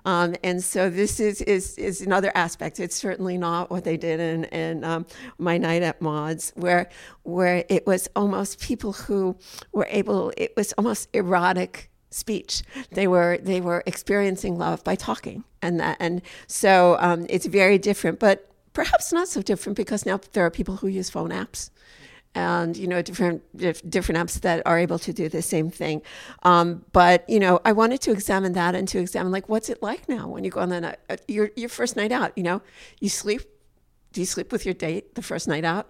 um, 0.06 0.36
and 0.44 0.64
so 0.64 0.90
this 0.90 1.20
is, 1.20 1.42
is, 1.42 1.78
is 1.78 2.02
another 2.02 2.32
aspect. 2.36 2.80
It's 2.80 2.96
certainly 2.96 3.38
not 3.38 3.70
what 3.70 3.84
they 3.84 3.98
did 3.98 4.20
in, 4.20 4.46
in 4.46 4.84
um, 4.84 5.06
My 5.38 5.58
Night 5.58 5.84
at 5.84 6.02
Maud's, 6.02 6.52
where, 6.56 6.90
where 7.24 7.64
it 7.70 7.86
was 7.86 8.08
almost 8.16 8.60
people 8.60 8.94
who 8.94 9.36
were 9.72 9.88
able, 9.90 10.34
it 10.38 10.54
was 10.56 10.74
almost 10.74 11.10
erotic 11.14 11.90
speech. 12.10 12.64
They 12.92 13.08
were 13.08 13.38
they 13.42 13.62
were 13.62 13.84
experiencing 13.86 14.58
love 14.58 14.84
by 14.84 14.96
talking, 14.96 15.46
and 15.62 15.80
that 15.80 15.96
and 16.00 16.22
so 16.48 16.98
um, 17.00 17.26
it's 17.30 17.46
very 17.46 17.78
different, 17.78 18.20
but 18.20 18.50
perhaps 18.74 19.12
not 19.14 19.28
so 19.28 19.42
different 19.42 19.78
because 19.78 20.06
now 20.06 20.20
there 20.34 20.46
are 20.46 20.52
people 20.52 20.78
who 20.78 20.88
use 20.88 21.10
phone 21.10 21.30
apps 21.30 21.70
and 22.34 22.78
you 22.78 22.88
know 22.88 23.02
different 23.02 23.42
different 23.90 24.18
apps 24.18 24.40
that 24.42 24.62
are 24.66 24.80
able 24.80 25.00
to 25.00 25.12
do 25.12 25.28
the 25.28 25.42
same 25.42 25.70
thing. 25.70 26.02
Um, 26.44 26.86
but 26.94 27.30
you 27.30 27.40
know 27.40 27.60
i 27.66 27.72
wanted 27.72 28.02
to 28.02 28.12
examine 28.12 28.54
that 28.54 28.76
and 28.76 28.88
to 28.88 29.00
examine 29.00 29.32
like 29.32 29.50
what's 29.50 29.70
it 29.70 29.82
like 29.82 30.08
now 30.08 30.28
when 30.28 30.44
you 30.44 30.52
go 30.52 30.62
on 30.62 30.70
the 30.70 30.82
night, 30.82 31.00
uh, 31.10 31.18
your, 31.28 31.52
your 31.56 31.70
first 31.70 31.96
night 31.96 32.12
out 32.12 32.32
you 32.38 32.44
know? 32.44 32.62
You 33.00 33.10
sleep 33.10 33.42
do 34.14 34.22
you 34.22 34.26
sleep 34.26 34.52
with 34.52 34.66
your 34.66 34.74
date 34.74 35.16
the 35.16 35.22
first 35.22 35.48
night 35.48 35.64
out? 35.64 35.90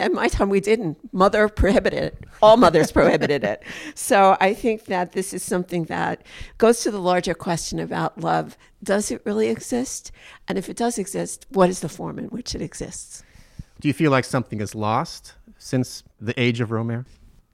At 0.00 0.12
my 0.12 0.28
time 0.28 0.48
we 0.48 0.60
didn't. 0.60 0.96
Mother 1.12 1.48
prohibited 1.48 2.04
it. 2.04 2.24
All 2.40 2.56
mothers 2.56 2.92
prohibited 2.92 3.42
it. 3.42 3.62
So 3.94 4.36
i 4.40 4.54
think 4.54 4.86
that 4.86 5.12
this 5.12 5.32
is 5.32 5.42
something 5.42 5.84
that 5.84 6.24
goes 6.58 6.80
to 6.82 6.90
the 6.90 7.00
larger 7.00 7.34
question 7.34 7.78
about 7.78 8.18
love. 8.18 8.56
Does 8.82 9.10
it 9.10 9.22
really 9.24 9.48
exist? 9.48 10.10
And 10.48 10.58
if 10.58 10.68
it 10.68 10.76
does 10.76 10.98
exist 10.98 11.46
what 11.50 11.70
is 11.70 11.80
the 11.80 11.88
form 11.88 12.18
in 12.18 12.26
which 12.26 12.54
it 12.54 12.62
exists? 12.62 13.22
Do 13.80 13.86
you 13.86 13.94
feel 13.94 14.10
like 14.10 14.24
something 14.24 14.60
is 14.60 14.74
lost 14.74 15.34
since 15.58 16.04
the 16.24 16.36
age 16.38 16.60
of 16.60 16.70
Romer? 16.70 17.00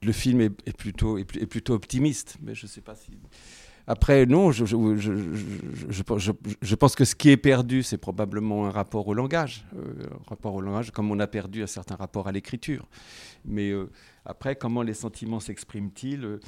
Le 0.01 0.11
film 0.11 0.41
est, 0.41 0.77
plutôt, 0.77 1.17
est, 1.17 1.25
plutôt 1.25 1.73
optimiste, 1.73 2.37
mais 2.41 2.53
je 2.53 2.65
ne 2.65 2.69
sais 2.69 2.81
pas 2.81 2.95
si. 2.95 3.11
Après, 3.87 4.25
non, 4.25 4.51
je, 4.51 4.65
je, 4.65 4.75
je, 4.97 6.31
je, 6.61 6.75
pense 6.75 6.95
que 6.95 7.05
ce 7.05 7.13
qui 7.15 7.29
est 7.29 7.37
perdu, 7.37 7.83
c'est 7.83 7.99
probablement 7.99 8.65
un 8.65 8.71
rapport 8.71 9.07
au 9.07 9.13
langage. 9.13 9.63
Euh, 9.75 10.05
un 10.11 10.29
rapport 10.29 10.55
au 10.55 10.61
langage, 10.61 10.89
comme 10.89 11.11
on 11.11 11.19
a 11.19 11.27
perdu 11.27 11.61
un 11.61 11.67
certain 11.67 11.95
rapport 11.95 12.27
à 12.27 12.31
l'écriture. 12.31 12.87
Mais 13.45 13.69
euh, 13.69 13.89
après, 14.25 14.55
comment 14.55 14.81
les 14.81 14.95
sentiments 14.95 15.39
s'expriment-ils 15.39 16.25
euh, 16.25 16.39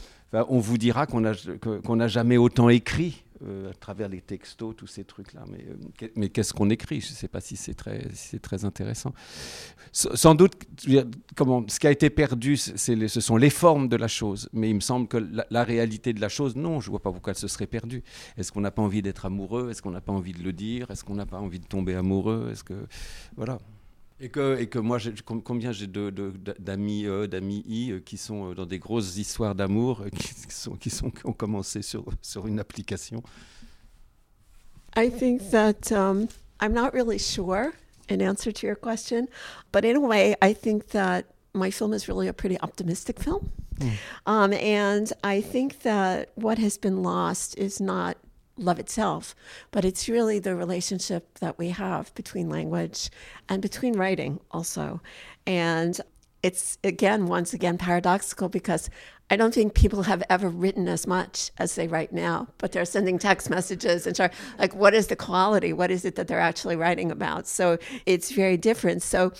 On 0.49 0.57
vous 0.57 0.79
dira 0.79 1.05
qu'on 1.05 1.21
n'a 1.21 1.33
qu 1.35 2.07
jamais 2.07 2.37
autant 2.37 2.69
écrit 2.69 3.23
euh, 3.43 3.71
à 3.71 3.73
travers 3.73 4.09
les 4.09 4.21
textos, 4.21 4.75
tous 4.75 4.87
ces 4.87 5.03
trucs-là. 5.03 5.45
Mais, 5.47 5.65
euh, 5.69 6.07
mais 6.15 6.29
qu'est-ce 6.29 6.53
qu'on 6.53 6.69
écrit? 6.69 7.01
Je 7.01 7.09
ne 7.09 7.15
sais 7.15 7.27
pas 7.27 7.41
si 7.41 7.55
c'est 7.55 7.73
très, 7.73 8.07
si 8.13 8.39
très 8.39 8.65
intéressant. 8.65 9.13
Sans 9.91 10.35
doute, 10.35 10.53
comment, 11.35 11.63
ce 11.67 11.79
qui 11.79 11.87
a 11.87 11.91
été 11.91 12.09
perdu, 12.09 12.57
les, 12.87 13.07
ce 13.07 13.21
sont 13.21 13.37
les 13.37 13.49
formes 13.49 13.87
de 13.87 13.95
la 13.95 14.07
chose. 14.07 14.49
Mais 14.53 14.69
il 14.69 14.75
me 14.75 14.79
semble 14.79 15.07
que 15.07 15.17
la, 15.17 15.45
la 15.49 15.63
réalité 15.63 16.13
de 16.13 16.21
la 16.21 16.29
chose, 16.29 16.55
non, 16.55 16.79
je 16.79 16.87
ne 16.87 16.91
vois 16.91 17.01
pas 17.01 17.11
pourquoi 17.11 17.31
elle 17.31 17.37
se 17.37 17.47
serait 17.47 17.67
perdue. 17.67 18.03
Est-ce 18.37 18.51
qu'on 18.51 18.61
n'a 18.61 18.71
pas 18.71 18.81
envie 18.81 19.01
d'être 19.01 19.25
amoureux? 19.25 19.69
Est-ce 19.69 19.81
qu'on 19.81 19.91
n'a 19.91 20.01
pas 20.01 20.13
envie 20.13 20.33
de 20.33 20.43
le 20.43 20.53
dire? 20.53 20.91
Est-ce 20.91 21.03
qu'on 21.03 21.15
n'a 21.15 21.25
pas 21.25 21.39
envie 21.39 21.59
de 21.59 21.67
tomber 21.67 21.95
amoureux? 21.95 22.49
Est-ce 22.51 22.63
que. 22.63 22.87
Voilà. 23.35 23.59
Et 24.19 24.29
que, 24.29 24.59
et 24.59 24.67
que 24.67 24.79
moi, 24.79 24.97
combien 25.43 25.71
j'ai 25.71 25.85
de- 25.85 26.09
de- 26.09 26.33
d'amis 26.57 27.05
E, 27.05 27.27
d'amis 27.27 27.63
I 27.67 27.91
euh, 27.91 27.99
qui 27.99 28.17
sont 28.17 28.49
euh, 28.49 28.55
dans 28.55 28.65
des 28.65 28.79
grosses 28.79 29.15
histoires 29.17 29.53
d'amour 29.53 30.01
euh, 30.01 30.09
qui, 30.09 30.33
sont, 30.49 30.75
qui, 30.75 30.89
sont, 30.89 31.11
qui 31.11 31.25
ont 31.25 31.33
commencé 31.33 31.83
sur, 31.83 32.03
sur 32.21 32.47
une 32.47 32.59
application? 32.59 33.21
I 34.95 35.11
think 35.11 35.51
that 35.51 35.91
um, 35.91 36.27
I'm 36.59 36.73
not 36.73 36.93
really 36.93 37.19
sure 37.19 37.73
in 38.09 38.19
answer 38.21 38.51
to 38.51 38.65
your 38.65 38.75
question, 38.75 39.27
but 39.71 39.85
in 39.85 39.95
a 39.95 39.99
way, 39.99 40.35
I 40.41 40.53
think 40.55 40.87
that 40.93 41.25
my 41.53 41.69
film 41.69 41.93
is 41.93 42.07
really 42.07 42.27
a 42.27 42.33
pretty 42.33 42.57
optimistic 42.61 43.19
film. 43.19 43.51
Um, 44.25 44.53
and 44.53 45.13
I 45.23 45.39
think 45.39 45.83
that 45.83 46.29
what 46.35 46.57
has 46.57 46.79
been 46.79 47.03
lost 47.03 47.55
is 47.59 47.79
not 47.79 48.17
love 48.57 48.79
itself, 48.79 49.35
but 49.71 49.85
it's 49.85 50.09
really 50.09 50.39
the 50.39 50.55
relationship 50.55 51.39
that 51.39 51.57
we 51.57 51.69
have 51.69 52.13
between 52.15 52.49
language 52.49 53.09
and 53.49 53.61
between 53.61 53.93
writing 53.97 54.39
also. 54.51 55.01
And 55.45 55.99
it's 56.43 56.77
again, 56.83 57.27
once 57.27 57.53
again, 57.53 57.77
paradoxical 57.77 58.49
because 58.49 58.89
I 59.29 59.35
don't 59.35 59.53
think 59.53 59.73
people 59.73 60.03
have 60.03 60.23
ever 60.29 60.47
written 60.47 60.87
as 60.87 61.05
much 61.05 61.51
as 61.57 61.75
they 61.75 61.87
write 61.87 62.13
now, 62.13 62.47
but 62.57 62.71
they're 62.71 62.85
sending 62.85 63.19
text 63.19 63.49
messages 63.49 64.07
and 64.07 64.15
try, 64.15 64.29
like, 64.57 64.73
what 64.73 64.93
is 64.93 65.07
the 65.07 65.17
quality? 65.17 65.73
What 65.73 65.91
is 65.91 66.05
it 66.05 66.15
that 66.15 66.29
they're 66.29 66.39
actually 66.39 66.77
writing 66.77 67.11
about? 67.11 67.45
So 67.45 67.77
it's 68.05 68.31
very 68.31 68.55
different. 68.55 69.03
So 69.03 69.33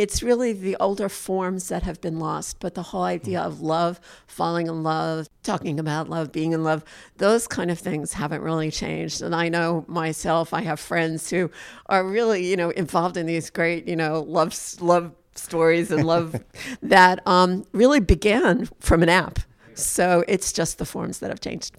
it's 0.00 0.22
really 0.22 0.52
the 0.52 0.76
older 0.80 1.08
forms 1.08 1.68
that 1.68 1.82
have 1.82 2.00
been 2.00 2.18
lost, 2.18 2.58
but 2.58 2.74
the 2.74 2.82
whole 2.82 3.02
idea 3.02 3.40
of 3.40 3.60
love, 3.60 4.00
falling 4.26 4.66
in 4.66 4.82
love, 4.82 5.28
talking 5.42 5.78
about 5.78 6.08
love, 6.08 6.32
being 6.32 6.52
in 6.52 6.64
love, 6.64 6.82
those 7.18 7.46
kind 7.46 7.70
of 7.70 7.78
things 7.78 8.14
haven't 8.14 8.40
really 8.40 8.70
changed. 8.70 9.20
And 9.20 9.34
I 9.34 9.50
know 9.50 9.84
myself, 9.88 10.54
I 10.54 10.62
have 10.62 10.80
friends 10.80 11.28
who 11.28 11.50
are 11.86 12.02
really, 12.02 12.46
you 12.46 12.56
know, 12.56 12.70
involved 12.70 13.18
in 13.18 13.26
these 13.26 13.50
great, 13.50 13.86
you 13.86 13.96
know, 13.96 14.24
love 14.26 14.56
love 14.80 15.12
stories 15.34 15.90
and 15.90 16.04
love 16.04 16.42
that 16.82 17.26
um, 17.26 17.64
really 17.72 18.00
began 18.00 18.68
from 18.80 19.02
an 19.02 19.10
app. 19.10 19.38
So 19.74 20.24
it's 20.28 20.52
just 20.52 20.78
the 20.78 20.86
forms 20.86 21.18
that 21.18 21.28
have 21.28 21.40
changed. 21.40 21.76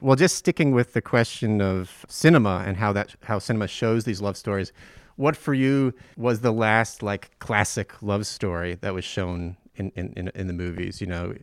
Well, 0.00 0.14
just 0.14 0.36
sticking 0.36 0.70
with 0.70 0.92
the 0.92 1.02
question 1.02 1.60
of 1.60 2.06
cinema 2.08 2.62
and 2.64 2.76
how 2.76 2.92
that 2.92 3.16
how 3.24 3.40
cinema 3.40 3.66
shows 3.66 4.04
these 4.04 4.20
love 4.20 4.36
stories, 4.36 4.72
what 5.18 5.36
for 5.36 5.52
you 5.52 5.92
was 6.16 6.40
the 6.40 6.52
last 6.52 7.02
like 7.02 7.38
classic 7.40 7.92
love 8.00 8.24
story 8.26 8.76
that 8.80 8.94
was 8.94 9.04
shown 9.04 9.56
in 9.76 9.92
in, 9.94 10.12
in, 10.16 10.30
in 10.34 10.46
the 10.46 10.54
movies? 10.54 11.00
You 11.02 11.08
know, 11.08 11.34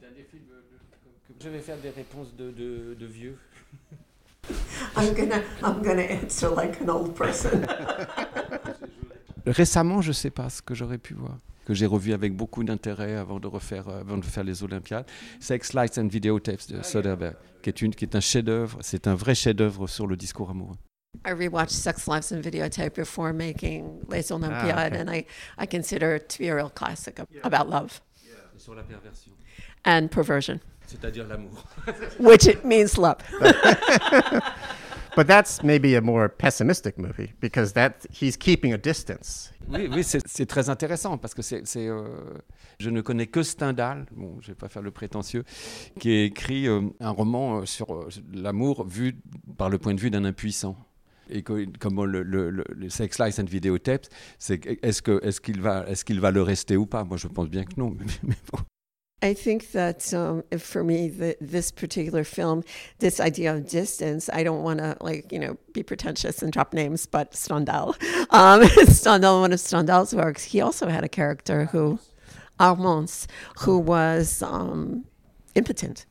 Je 1.39 1.49
vais 1.49 1.59
faire 1.59 1.77
des 1.77 1.91
réponses 1.91 2.33
de, 2.35 2.49
de, 2.49 2.95
de 2.95 3.05
vieux. 3.05 3.37
I'm 4.95 5.13
gonna 5.13 5.43
I'm 5.61 5.83
gonna 5.83 6.01
answer 6.01 6.49
like 6.49 6.81
an 6.81 6.89
old 6.89 7.15
person. 7.15 7.65
Récemment, 9.45 10.01
je 10.01 10.07
ne 10.07 10.13
sais 10.13 10.31
pas 10.31 10.49
ce 10.49 10.61
que 10.61 10.73
j'aurais 10.73 10.97
pu 10.97 11.13
voir, 11.13 11.37
que 11.65 11.75
j'ai 11.75 11.85
revu 11.85 12.13
avec 12.13 12.35
beaucoup 12.35 12.63
d'intérêt 12.63 13.15
avant 13.15 13.39
de 13.39 13.45
refaire, 13.45 13.87
euh, 13.89 14.01
avant 14.01 14.17
de 14.17 14.25
faire 14.25 14.43
les 14.43 14.63
Olympiades. 14.63 15.05
Sex, 15.39 15.73
Lights 15.73 15.99
and 15.99 16.07
Videotapes 16.07 16.67
de 16.69 16.81
Soderbergh, 16.81 17.35
qui 17.61 17.69
est, 17.69 17.81
une, 17.83 17.93
qui 17.93 18.05
est 18.05 18.15
un 18.15 18.21
chef-d'œuvre. 18.21 18.79
C'est 18.81 19.05
un 19.07 19.13
vrai 19.13 19.35
chef-d'œuvre 19.35 19.85
sur 19.85 20.07
le 20.07 20.15
discours 20.17 20.49
amoureux. 20.49 20.77
I 21.23 21.31
rewatched 21.31 21.71
Sex, 21.71 22.07
Lives, 22.07 22.31
and 22.31 22.43
Videotape 22.43 22.93
before 22.93 23.33
making 23.33 24.01
Les 24.07 24.31
Olympiades, 24.31 24.93
okay. 24.93 24.99
and 24.99 25.09
I, 25.09 25.25
I 25.57 25.65
consider 25.65 26.15
it 26.15 26.29
to 26.29 26.39
be 26.39 26.47
a 26.49 26.55
real 26.55 26.69
classic 26.69 27.19
ab- 27.19 27.29
about 27.43 27.69
love 27.69 28.01
Sur 28.57 28.75
la 28.75 28.83
perversion, 28.83 29.31
and 29.83 30.09
perversion, 30.09 30.59
c'est-à-dire 30.87 31.27
l'amour. 31.27 31.63
which 32.19 32.47
it 32.47 32.63
means 32.65 32.97
love. 32.97 33.17
but 35.15 35.27
that's 35.27 35.63
maybe 35.63 35.95
a 35.95 36.01
more 36.01 36.29
pessimistic 36.29 36.97
movie 36.97 37.33
because 37.39 37.73
that 37.73 38.05
he's 38.11 38.35
keeping 38.37 38.73
a 38.73 38.77
distance. 38.77 39.51
Oui, 39.67 39.87
oui 39.91 40.03
c'est 40.03 40.45
très 40.45 40.69
intéressant 40.69 41.17
parce 41.17 41.33
que 41.33 41.41
c'est, 41.41 41.63
euh, 41.75 42.03
je 42.79 42.89
ne 42.89 43.01
connais 43.01 43.27
que 43.27 43.41
Stendhal, 43.41 44.05
bon, 44.11 44.37
je 44.41 44.47
vais 44.47 44.55
pas 44.55 44.69
faire 44.69 44.81
le 44.81 44.91
prétentieux, 44.91 45.43
qui 45.99 46.09
a 46.11 46.23
écrit 46.23 46.67
euh, 46.67 46.81
un 46.99 47.09
roman 47.09 47.59
euh, 47.59 47.65
sur 47.65 47.93
euh, 47.93 48.09
l'amour 48.33 48.85
vu 48.85 49.17
par 49.57 49.69
le 49.69 49.77
point 49.77 49.93
de 49.93 49.99
vue 49.99 50.11
d'un 50.11 50.25
impuissant. 50.25 50.75
Et 51.29 51.41
que, 51.41 51.65
comment 51.79 52.05
le, 52.05 52.23
le, 52.23 52.49
le, 52.49 52.63
le 52.75 52.89
Sex 52.89 53.19
Lies 53.19 53.39
and 53.39 53.45
Videotapes, 53.49 54.07
c'est 54.39 54.61
est-ce, 54.83 55.01
que, 55.01 55.19
est-ce, 55.23 55.41
qu'il 55.41 55.61
va, 55.61 55.83
est-ce 55.87 56.05
qu'il 56.05 56.19
va 56.19 56.31
le 56.31 56.41
rester 56.41 56.77
ou 56.77 56.85
pas? 56.85 57.03
Moi, 57.03 57.17
je 57.17 57.27
pense 57.27 57.49
bien 57.49 57.63
que 57.63 57.73
non. 57.77 57.91
mais- 57.97 58.05
mais 58.23 58.35
bon. 58.51 58.59
I 59.23 59.33
think 59.33 59.71
that 59.71 60.13
um, 60.13 60.43
if 60.51 60.61
for 60.61 60.83
me, 60.83 61.07
the, 61.07 61.35
this 61.41 61.71
particular 61.71 62.23
film, 62.23 62.63
this 62.99 63.19
idea 63.19 63.55
of 63.55 63.65
distance, 63.65 64.29
I 64.31 64.43
don't 64.43 64.61
want 64.61 64.79
to 64.79 64.97
like 65.01 65.31
you 65.31 65.39
know 65.39 65.57
be 65.73 65.81
pretentious 65.83 66.43
and 66.43 66.51
drop 66.51 66.73
names, 66.73 67.07
but 67.07 67.31
Stendhal, 67.33 67.95
um, 68.29 68.61
Stendhal, 68.87 69.39
one 69.41 69.53
of 69.53 69.59
Stendhal's 69.59 70.13
works, 70.13 70.43
he 70.43 70.61
also 70.61 70.89
had 70.89 71.03
a 71.03 71.09
character 71.09 71.65
who, 71.71 71.97
Armance, 72.59 73.25
who 73.61 73.79
was 73.79 74.43
um, 74.43 75.05
impotent, 75.55 76.05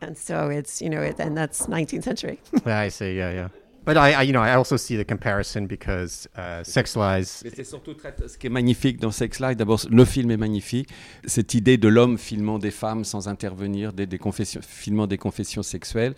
and 0.00 0.16
so 0.16 0.48
it's 0.48 0.80
you 0.80 0.90
know, 0.90 1.00
it, 1.00 1.16
and 1.18 1.36
that's 1.36 1.66
19th 1.66 2.04
century. 2.04 2.38
I 2.66 2.90
see, 2.90 3.16
yeah, 3.16 3.32
yeah. 3.32 3.48
But 3.84 3.96
I, 3.96 4.12
I, 4.12 4.22
you 4.22 4.32
know, 4.32 4.42
I 4.42 4.54
also 4.54 4.76
see 4.76 4.96
the 4.96 5.04
comparison 5.04 5.66
because 5.66 6.28
uh, 6.36 6.62
Sex 6.62 6.96
Lies. 6.96 7.42
C'est 7.54 7.64
surtout 7.64 7.94
très- 7.94 8.14
ce 8.28 8.38
qui 8.38 8.46
est 8.46 8.50
magnifique 8.50 9.00
dans 9.00 9.10
Sex 9.10 9.40
Life. 9.40 9.56
D'abord, 9.56 9.80
le 9.90 10.04
film 10.04 10.30
est 10.30 10.36
magnifique. 10.36 10.88
Cette 11.24 11.54
idée 11.54 11.76
de 11.78 11.88
l'homme 11.88 12.16
filmant 12.16 12.60
des 12.60 12.70
femmes 12.70 13.04
sans 13.04 13.26
intervenir, 13.26 13.92
des, 13.92 14.06
confessions, 14.18 14.60
filmant 14.62 15.08
des 15.08 15.18
confessions 15.18 15.64
sexuelles. 15.64 16.14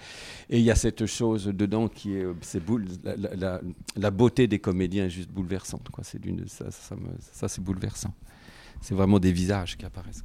Et 0.51 0.59
il 0.59 0.65
y 0.65 0.71
a 0.71 0.75
cette 0.75 1.07
chose 1.07 1.47
dedans 1.47 1.89
qui 1.89 2.17
est, 2.17 2.27
la, 3.97 4.11
beauté 4.11 4.47
des 4.47 4.59
comédiens 4.59 5.07
est 5.07 5.11
juste 5.11 5.31
bouleversante. 5.31 5.89
Ça, 6.03 7.49
c'est 7.49 7.63
bouleversant. 7.63 8.13
C'est 8.83 8.95
vraiment 8.95 9.19
des 9.19 9.33
visages 9.33 9.79
qui 9.79 9.87
apparaissent. 9.87 10.23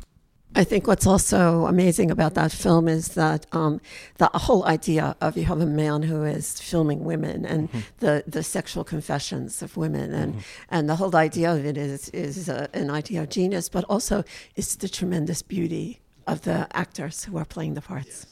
I 0.55 0.63
think 0.63 0.87
what's 0.87 1.05
also 1.05 1.67
amazing 1.67 2.09
about 2.09 2.33
that 2.33 2.51
film 2.51 2.87
is 2.87 3.09
that 3.09 3.45
um, 3.51 3.79
the 4.17 4.29
whole 4.33 4.65
idea 4.65 5.15
of 5.21 5.37
you 5.37 5.45
have 5.45 5.61
a 5.61 5.65
man 5.65 6.01
who 6.03 6.23
is 6.23 6.59
filming 6.59 7.03
women 7.03 7.45
and 7.45 7.69
the, 7.99 8.23
the 8.27 8.41
sexual 8.41 8.83
confessions 8.83 9.61
of 9.61 9.77
women 9.77 10.11
and, 10.13 10.43
and 10.69 10.89
the 10.89 10.95
whole 10.95 11.15
idea 11.15 11.53
of 11.53 11.65
it 11.65 11.77
is 11.77 12.09
is 12.09 12.49
uh, 12.49 12.67
an 12.73 12.89
idea 12.89 13.21
of 13.21 13.29
genius, 13.29 13.69
but 13.69 13.83
also 13.85 14.23
it's 14.55 14.75
the 14.75 14.89
tremendous 14.89 15.43
beauty 15.43 15.99
of 16.25 16.41
the 16.41 16.67
actors 16.75 17.25
who 17.25 17.37
are 17.37 17.45
playing 17.45 17.75
the 17.75 17.81
parts. 17.81 18.25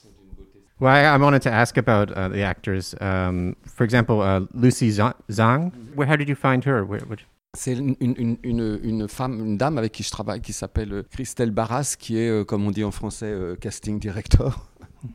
Well, 0.79 0.93
I, 0.93 1.01
I 1.01 1.17
wanted 1.17 1.41
to 1.43 1.51
ask 1.51 1.77
about 1.77 2.11
uh, 2.11 2.29
the 2.29 2.41
actors. 2.41 2.93
Um, 3.01 3.55
for 3.65 3.83
example, 3.83 4.21
uh, 4.21 4.41
Lucy 4.53 4.91
Zha- 4.91 5.15
Zhang. 5.29 5.71
Where, 5.95 6.07
how 6.07 6.15
did 6.15 6.29
you 6.29 6.35
find 6.35 6.63
her? 6.65 6.85
Where, 6.85 6.99
which, 7.01 7.25
C'est 7.53 7.73
une, 7.73 7.95
une- 7.99 8.37
une- 8.43 8.77
femme, 9.07 9.39
une 9.43 9.57
dame 9.57 9.77
avec 9.77 9.91
qui 9.93 10.03
je 10.03 10.11
travaille 10.11 10.41
qui 10.41 10.53
s'appelle 10.53 10.93
euh, 10.93 11.03
Christelle 11.09 11.51
Barras, 11.51 11.95
qui 11.97 12.17
est, 12.17 12.29
euh, 12.29 12.43
comme 12.43 12.65
on 12.67 12.71
dit 12.71 12.83
en 12.83 12.91
français, 12.91 13.25
euh, 13.25 13.55
casting 13.55 13.99
director. 13.99 14.69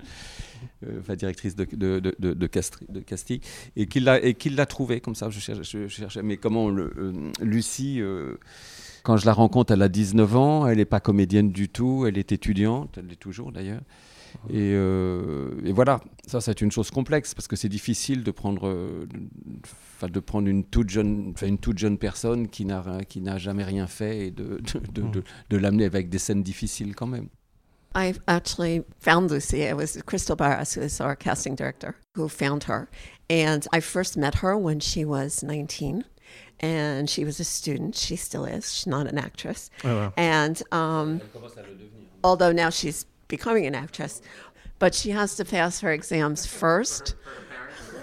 Enfin, 1.00 1.14
directrice 1.14 1.54
de, 1.54 1.64
de, 1.64 2.00
de, 2.00 2.14
de- 2.18 2.44
casting, 2.46 3.40
et 3.76 3.86
qui 4.34 4.50
l'a 4.50 4.66
trouvée 4.66 5.00
comme 5.00 5.14
ça. 5.14 5.30
Je 5.30 5.38
cherchais, 5.38 5.88
je 5.88 6.20
mais 6.22 6.36
comment 6.36 6.70
Lucie, 7.40 8.00
quand 9.04 9.16
je 9.16 9.26
la 9.26 9.32
rencontre, 9.32 9.72
elle 9.72 9.82
a 9.82 9.88
19 9.88 10.36
ans, 10.36 10.66
elle 10.66 10.78
n'est 10.78 10.84
pas 10.84 10.98
comédienne 11.00 11.50
du 11.52 11.68
tout, 11.68 12.04
elle 12.06 12.18
est 12.18 12.32
étudiante, 12.32 12.96
elle 12.98 13.06
l'est 13.06 13.16
toujours 13.16 13.52
d'ailleurs. 13.52 13.82
Et, 14.50 14.72
euh, 14.74 15.50
et 15.64 15.72
voilà, 15.72 16.00
ça 16.26 16.40
c'est 16.40 16.60
une 16.60 16.70
chose 16.72 16.90
complexe 16.90 17.34
parce 17.34 17.48
que 17.48 17.56
c'est 17.56 17.68
difficile 17.68 18.22
de 18.24 18.30
prendre, 18.30 18.66
euh, 18.68 19.06
de 20.02 20.20
prendre 20.20 20.48
une 20.48 20.64
toute 20.64 20.90
jeune, 20.90 21.34
une 21.42 21.58
toute 21.58 21.78
jeune 21.78 21.98
personne 21.98 22.48
qui 22.48 22.64
n'a 22.64 22.82
rien- 22.82 23.02
qui 23.02 23.20
n'a 23.20 23.38
jamais 23.38 23.64
rien 23.64 23.86
fait 23.86 24.26
et 24.26 24.30
de, 24.30 24.58
de, 24.74 25.02
de, 25.02 25.08
de- 25.10 25.24
de 25.50 25.56
l'amener 25.56 25.84
avec 25.84 26.08
des 26.08 26.18
scènes 26.18 26.42
difficiles 26.42 26.94
quand 26.94 27.06
même. 27.06 27.28
I 27.94 28.14
actually 28.26 28.82
found 29.00 29.30
Lucy. 29.30 29.60
It 29.60 29.74
was 29.76 29.98
Crystal 30.06 30.34
Barras, 30.34 30.74
who 30.76 30.82
is 30.82 30.98
our 31.00 31.14
casting 31.14 31.54
director, 31.54 31.94
who 32.16 32.26
found 32.26 32.64
her. 32.64 32.88
And 33.28 33.60
I 33.70 33.80
first 33.82 34.16
met 34.16 34.36
her 34.42 34.56
when 34.56 34.80
she 34.80 35.04
was 35.04 35.42
19, 35.42 36.02
and 36.62 37.06
she 37.06 37.22
was 37.22 37.38
a 37.38 37.44
student. 37.44 37.94
She 37.94 38.16
still 38.16 38.46
is. 38.46 38.72
She's 38.74 38.86
not 38.86 39.06
an 39.06 39.18
actress. 39.18 39.68
oh, 39.84 39.94
wow. 39.94 40.12
And 40.16 40.62
um, 40.72 41.20
although 42.24 42.50
now 42.52 42.70
she's 42.70 43.04
becoming 43.32 43.64
an 43.64 43.74
actress, 43.74 44.20
but 44.78 44.94
she 44.94 45.10
has 45.10 45.34
to 45.36 45.44
pass 45.44 45.80
her 45.80 45.90
exams 45.90 46.44
first. 46.44 47.14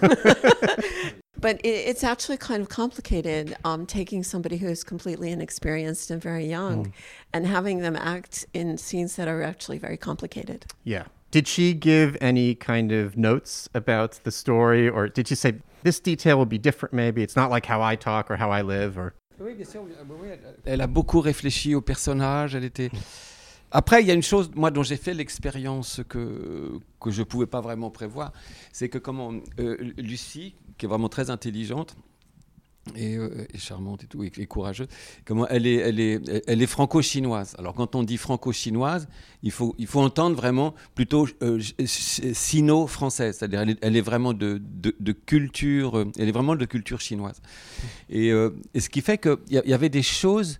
but 0.00 1.54
it, 1.62 1.76
it's 1.90 2.02
actually 2.02 2.36
kind 2.36 2.60
of 2.60 2.68
complicated 2.68 3.56
um, 3.64 3.86
taking 3.86 4.24
somebody 4.24 4.56
who's 4.56 4.82
completely 4.82 5.30
inexperienced 5.30 6.10
and 6.10 6.20
very 6.20 6.46
young 6.46 6.92
and 7.32 7.46
having 7.46 7.78
them 7.78 7.94
act 7.94 8.44
in 8.54 8.76
scenes 8.76 9.14
that 9.14 9.28
are 9.28 9.40
actually 9.40 9.78
very 9.78 9.96
complicated. 9.96 10.66
Yeah. 10.82 11.04
Did 11.30 11.46
she 11.46 11.74
give 11.74 12.16
any 12.20 12.56
kind 12.56 12.90
of 12.90 13.16
notes 13.16 13.68
about 13.72 14.18
the 14.24 14.32
story, 14.32 14.88
or 14.88 15.08
did 15.08 15.28
she 15.28 15.36
say 15.36 15.52
this 15.84 16.00
detail 16.00 16.38
will 16.38 16.52
be 16.58 16.58
different? 16.58 16.92
Maybe 16.92 17.22
it's 17.22 17.36
not 17.36 17.50
like 17.50 17.66
how 17.66 17.80
I 17.80 17.94
talk 17.94 18.32
or 18.32 18.36
how 18.36 18.50
I 18.50 18.62
live, 18.62 18.98
or 18.98 19.14
Oui, 19.38 19.54
bien 19.54 19.64
sûr. 19.64 19.86
Elle 20.66 20.82
a 20.82 20.86
beaucoup 20.86 21.20
réfléchi 21.20 21.74
au 21.74 21.80
personnage. 21.80 22.56
Elle 22.56 22.64
était. 22.64 22.90
Après, 23.70 24.02
il 24.02 24.08
y 24.08 24.10
a 24.10 24.14
une 24.14 24.22
chose, 24.22 24.50
moi, 24.54 24.70
dont 24.70 24.82
j'ai 24.82 24.96
fait 24.96 25.14
l'expérience 25.14 26.00
que 26.08 26.80
que 27.00 27.10
je 27.10 27.22
pouvais 27.22 27.46
pas 27.46 27.60
vraiment 27.60 27.90
prévoir, 27.90 28.32
c'est 28.72 28.88
que 28.88 28.98
comment 28.98 29.32
euh, 29.58 29.76
Lucie, 29.96 30.54
qui 30.76 30.86
est 30.86 30.88
vraiment 30.88 31.08
très 31.08 31.30
intelligente, 31.30 31.96
et, 32.96 33.16
euh, 33.16 33.46
charmante 33.56 34.04
et 34.04 34.06
tout, 34.06 34.22
et, 34.22 34.46
courageuse. 34.46 34.88
Comment 35.24 35.46
elle 35.48 35.66
est, 35.66 35.76
elle 35.76 36.00
est, 36.00 36.44
elle 36.46 36.62
est 36.62 36.66
franco-chinoise. 36.66 37.54
Alors 37.58 37.74
quand 37.74 37.94
on 37.94 38.02
dit 38.02 38.16
franco-chinoise, 38.16 39.06
il 39.42 39.50
faut, 39.50 39.74
il 39.78 39.86
faut 39.86 40.00
entendre 40.00 40.36
vraiment 40.36 40.74
plutôt 40.94 41.28
euh, 41.42 41.60
sino-française, 41.84 43.36
c'est-à-dire 43.38 43.64
elle 43.80 43.96
est, 43.96 44.00
vraiment 44.00 44.32
de, 44.32 44.60
de, 44.60 45.12
culture, 45.12 46.04
elle 46.18 46.28
est 46.28 46.32
vraiment 46.32 46.56
de 46.56 46.64
culture 46.64 47.00
chinoise. 47.00 47.40
Et, 48.08 48.30
ce 48.30 48.88
qui 48.88 49.00
fait 49.02 49.18
qu'il 49.18 49.36
y, 49.50 49.68
y 49.68 49.74
avait 49.74 49.90
des 49.90 50.02
choses 50.02 50.58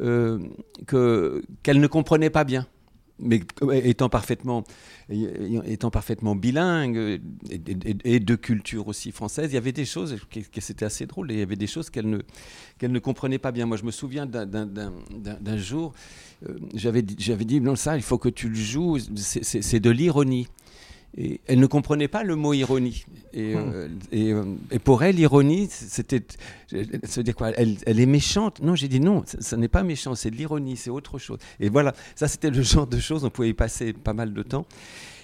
euh, 0.00 0.38
que 0.86 1.42
qu'elle 1.62 1.80
ne 1.80 1.86
comprenait 1.86 2.30
pas 2.30 2.44
bien. 2.44 2.66
Mais 3.18 3.40
étant 3.82 4.10
parfaitement, 4.10 4.62
étant 5.08 5.90
parfaitement 5.90 6.36
bilingue 6.36 7.18
et, 8.04 8.20
de 8.20 8.34
culture 8.34 8.88
aussi 8.88 9.10
française, 9.10 9.50
il 9.52 9.54
y 9.54 9.56
avait 9.56 9.72
des 9.72 9.86
choses 9.86 10.18
c'était 10.60 10.84
assez 10.84 11.06
drôle. 11.06 11.32
Il 11.32 11.38
y 11.38 11.42
avait 11.42 11.56
des 11.56 11.66
choses 11.66 11.88
qu'elle 11.88 12.10
ne, 12.10 12.18
ne 12.82 12.98
comprenait 12.98 13.38
pas 13.38 13.52
bien. 13.52 13.64
Moi, 13.64 13.78
je 13.78 13.84
me 13.84 13.90
souviens 13.90 14.26
d'un- 14.26 15.56
jour, 15.56 15.94
euh, 16.46 16.58
j'avais 16.74 17.00
dit, 17.00 17.16
dit 17.46 17.60
non 17.62 17.74
ça, 17.74 17.96
il 17.96 18.02
faut 18.02 18.18
que 18.18 18.28
tu 18.28 18.50
le 18.50 18.54
joues. 18.54 18.98
c'est 19.14 19.80
de 19.80 19.90
l'ironie. 19.90 20.48
Et 21.18 21.40
elle 21.46 21.60
ne 21.60 21.66
comprenait 21.66 22.08
pas 22.08 22.22
le 22.22 22.36
mot 22.36 22.52
ironie. 22.52 23.06
Et, 23.32 23.54
euh, 23.54 23.88
et, 24.12 24.32
euh, 24.32 24.44
et 24.70 24.78
pour 24.78 25.02
elle, 25.02 25.16
l'ironie, 25.16 25.66
c'était. 25.70 26.22
Ça 26.68 26.76
veut 27.16 27.22
dire 27.22 27.34
quoi? 27.34 27.50
Elle, 27.50 27.76
elle 27.86 28.00
est 28.00 28.06
méchante? 28.06 28.60
Non, 28.60 28.74
j'ai 28.74 28.88
dit 28.88 29.00
non, 29.00 29.22
ça, 29.24 29.40
ça 29.40 29.56
n'est 29.56 29.68
pas 29.68 29.82
méchant, 29.82 30.14
c'est 30.14 30.30
de 30.30 30.36
l'ironie, 30.36 30.76
c'est 30.76 30.90
autre 30.90 31.18
chose. 31.18 31.38
Et 31.58 31.70
voilà, 31.70 31.94
ça 32.14 32.28
c'était 32.28 32.50
le 32.50 32.60
genre 32.62 32.86
de 32.86 32.98
choses, 32.98 33.24
on 33.24 33.30
pouvait 33.30 33.48
y 33.48 33.54
passer 33.54 33.92
pas 33.94 34.12
mal 34.12 34.34
de 34.34 34.42
temps. 34.42 34.66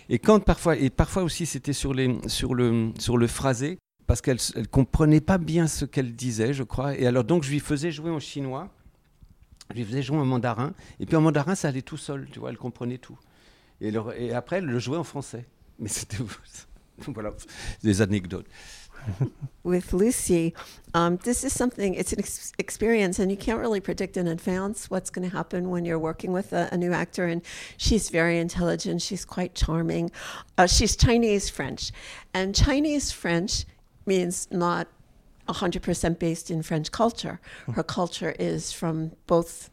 Et 0.09 0.19
quand 0.19 0.41
parfois, 0.41 0.77
et 0.77 0.89
parfois 0.91 1.23
aussi 1.25 1.45
c'était 1.47 1.73
sur, 1.75 1.93
les, 1.95 2.17
sur, 2.27 2.55
le, 2.55 2.91
sur 2.99 3.19
le 3.19 3.27
phrasé, 3.27 3.79
parce 4.07 4.21
qu'elle 4.23 4.39
ne 4.57 4.65
comprenait 4.65 5.21
pas 5.21 5.39
bien 5.39 5.67
ce 5.67 5.85
qu'elle 5.85 6.15
disait, 6.15 6.55
je 6.55 6.62
crois. 6.62 6.97
Et 6.99 7.07
alors 7.07 7.25
donc 7.25 7.43
je 7.45 7.51
lui 7.51 7.61
faisais 7.61 7.91
jouer 7.91 8.11
en 8.11 8.19
chinois, 8.19 8.71
je 9.71 9.77
lui 9.77 9.85
faisais 9.85 10.03
jouer 10.03 10.17
en 10.19 10.25
mandarin, 10.25 10.73
et 11.01 11.07
puis 11.07 11.17
en 11.17 11.21
mandarin 11.21 11.55
ça 11.55 11.69
allait 11.69 11.83
tout 11.83 11.97
seul, 11.99 12.27
tu 12.33 12.41
vois, 12.41 12.49
elle 12.51 12.57
comprenait 12.59 12.99
tout. 12.99 13.19
Et, 13.83 13.91
le- 13.91 14.03
et 14.19 14.33
après 14.33 14.57
elle 14.57 14.67
le 14.67 14.79
jouait 14.79 14.97
en 14.97 15.05
français. 15.05 15.45
Mais 15.83 15.89
c'était 15.89 16.19
voilà, 17.09 17.33
des 17.83 18.01
anecdotes. 18.01 18.47
with 19.65 19.93
Lucy, 19.93 20.55
um, 20.95 21.17
this 21.25 21.43
is 21.43 21.53
something, 21.53 21.95
it's 21.95 22.12
an 22.12 22.21
ex- 22.21 22.53
experience, 22.57 23.19
and 23.19 23.33
you 23.33 23.37
can't 23.37 23.59
really 23.59 23.81
predict 23.81 24.17
in 24.17 24.29
advance 24.29 24.89
what's 24.89 25.11
going 25.11 25.29
to 25.29 25.37
happen 25.37 25.71
when 25.71 25.85
you're 25.85 25.99
working 25.99 26.33
with 26.33 26.53
a, 26.53 26.69
a 26.71 26.77
new 26.77 26.93
actor. 26.93 27.27
And 27.27 27.43
she's 27.77 28.11
very 28.11 28.39
intelligent, 28.39 29.03
she's 29.03 29.25
quite 29.25 29.57
charming. 29.57 30.12
Uh, 30.57 30.69
she's 30.69 30.95
Chinese 30.95 31.51
French, 31.51 31.91
and 32.33 32.55
Chinese 32.55 33.11
French 33.11 33.65
means 34.07 34.47
not 34.53 34.87
100% 35.49 36.19
based 36.21 36.49
in 36.49 36.62
French 36.62 36.93
culture. 36.93 37.41
Her 37.73 37.83
culture 37.83 38.37
is 38.39 38.73
from 38.73 39.11
both 39.27 39.72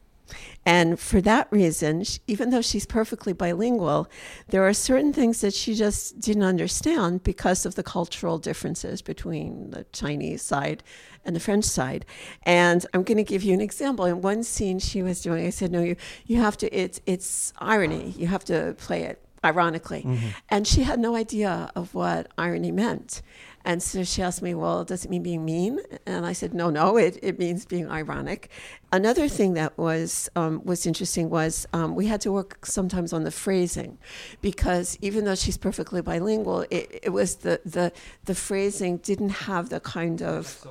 and 0.66 1.00
for 1.00 1.22
that 1.22 1.48
reason, 1.52 2.04
even 2.28 2.50
though 2.50 2.62
she's 2.62 2.86
perfectly 2.86 3.34
bilingual, 3.34 4.10
there 4.50 4.68
are 4.68 4.74
certain 4.74 5.14
things 5.14 5.42
that 5.42 5.54
she 5.54 5.74
just 5.74 6.20
didn't 6.20 6.44
understand 6.44 7.24
because 7.24 7.66
of 7.66 7.76
the 7.76 7.84
cultural 7.84 8.38
differences 8.38 9.02
between 9.02 9.72
the 9.72 9.86
Chinese 9.94 10.42
side 10.42 10.84
and 11.26 11.36
the 11.36 11.40
French 11.40 11.66
side. 11.66 12.06
And 12.44 12.86
I'm 12.94 13.04
going 13.04 13.18
to 13.18 13.24
give 13.24 13.44
you 13.44 13.54
an 13.54 13.62
example. 13.62 14.06
In 14.06 14.22
one 14.22 14.44
scene 14.44 14.80
she 14.80 15.02
was 15.02 15.22
doing, 15.22 15.46
I 15.46 15.50
said, 15.50 15.72
"No, 15.72 15.82
you 15.82 15.96
you 16.26 16.38
have 16.40 16.58
to. 16.58 16.76
It's 16.76 17.02
it's 17.06 17.54
irony. 17.58 18.14
You 18.18 18.28
have 18.28 18.44
to 18.46 18.76
play 18.78 19.04
it." 19.04 19.22
Ironically, 19.42 20.02
mm-hmm. 20.02 20.28
and 20.50 20.68
she 20.68 20.84
had 20.84 21.00
no 21.00 21.16
idea 21.16 21.72
of 21.74 21.96
what 21.96 22.28
irony 22.38 22.74
meant. 22.74 23.22
And 23.66 23.84
so 23.84 24.04
she 24.04 24.22
asked 24.22 24.42
me, 24.42 24.54
Well, 24.54 24.84
does 24.86 25.06
it 25.06 25.12
mean 25.12 25.24
being 25.24 25.46
mean? 25.46 25.80
And 26.06 26.26
I 26.26 26.34
said, 26.34 26.54
No, 26.54 26.70
no, 26.70 26.98
it, 26.98 27.20
it 27.22 27.40
means 27.40 27.66
being 27.66 27.90
ironic. 27.90 28.50
Another 28.92 29.28
thing 29.28 29.54
that 29.54 29.78
was 29.78 30.30
um, 30.36 30.64
was 30.64 30.86
interesting 30.86 31.30
was 31.30 31.68
um, 31.74 31.96
we 31.96 32.08
had 32.08 32.22
to 32.22 32.32
work 32.32 32.66
sometimes 32.66 33.14
on 33.14 33.24
the 33.24 33.32
phrasing 33.32 33.98
because 34.42 34.98
even 35.02 35.26
though 35.26 35.36
she's 35.36 35.58
perfectly 35.58 36.02
bilingual, 36.02 36.62
it, 36.70 37.00
it 37.04 37.10
was 37.10 37.38
the, 37.38 37.62
the 37.66 37.92
the 38.26 38.36
phrasing 38.36 38.98
didn't 38.98 39.30
have 39.30 39.70
the 39.70 39.80
kind 39.80 40.22
of 40.22 40.66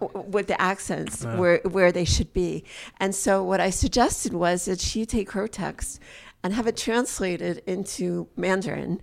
with 0.00 0.46
the 0.46 0.60
accents 0.60 1.24
where 1.24 1.60
where 1.64 1.90
they 1.92 2.04
should 2.04 2.32
be. 2.32 2.64
And 2.98 3.14
so 3.14 3.42
what 3.42 3.60
I 3.60 3.70
suggested 3.70 4.32
was 4.32 4.66
that 4.66 4.80
she 4.80 5.06
take 5.06 5.32
her 5.32 5.48
text 5.48 6.00
and 6.42 6.54
have 6.54 6.66
it 6.66 6.76
translated 6.76 7.62
into 7.66 8.28
Mandarin. 8.36 9.02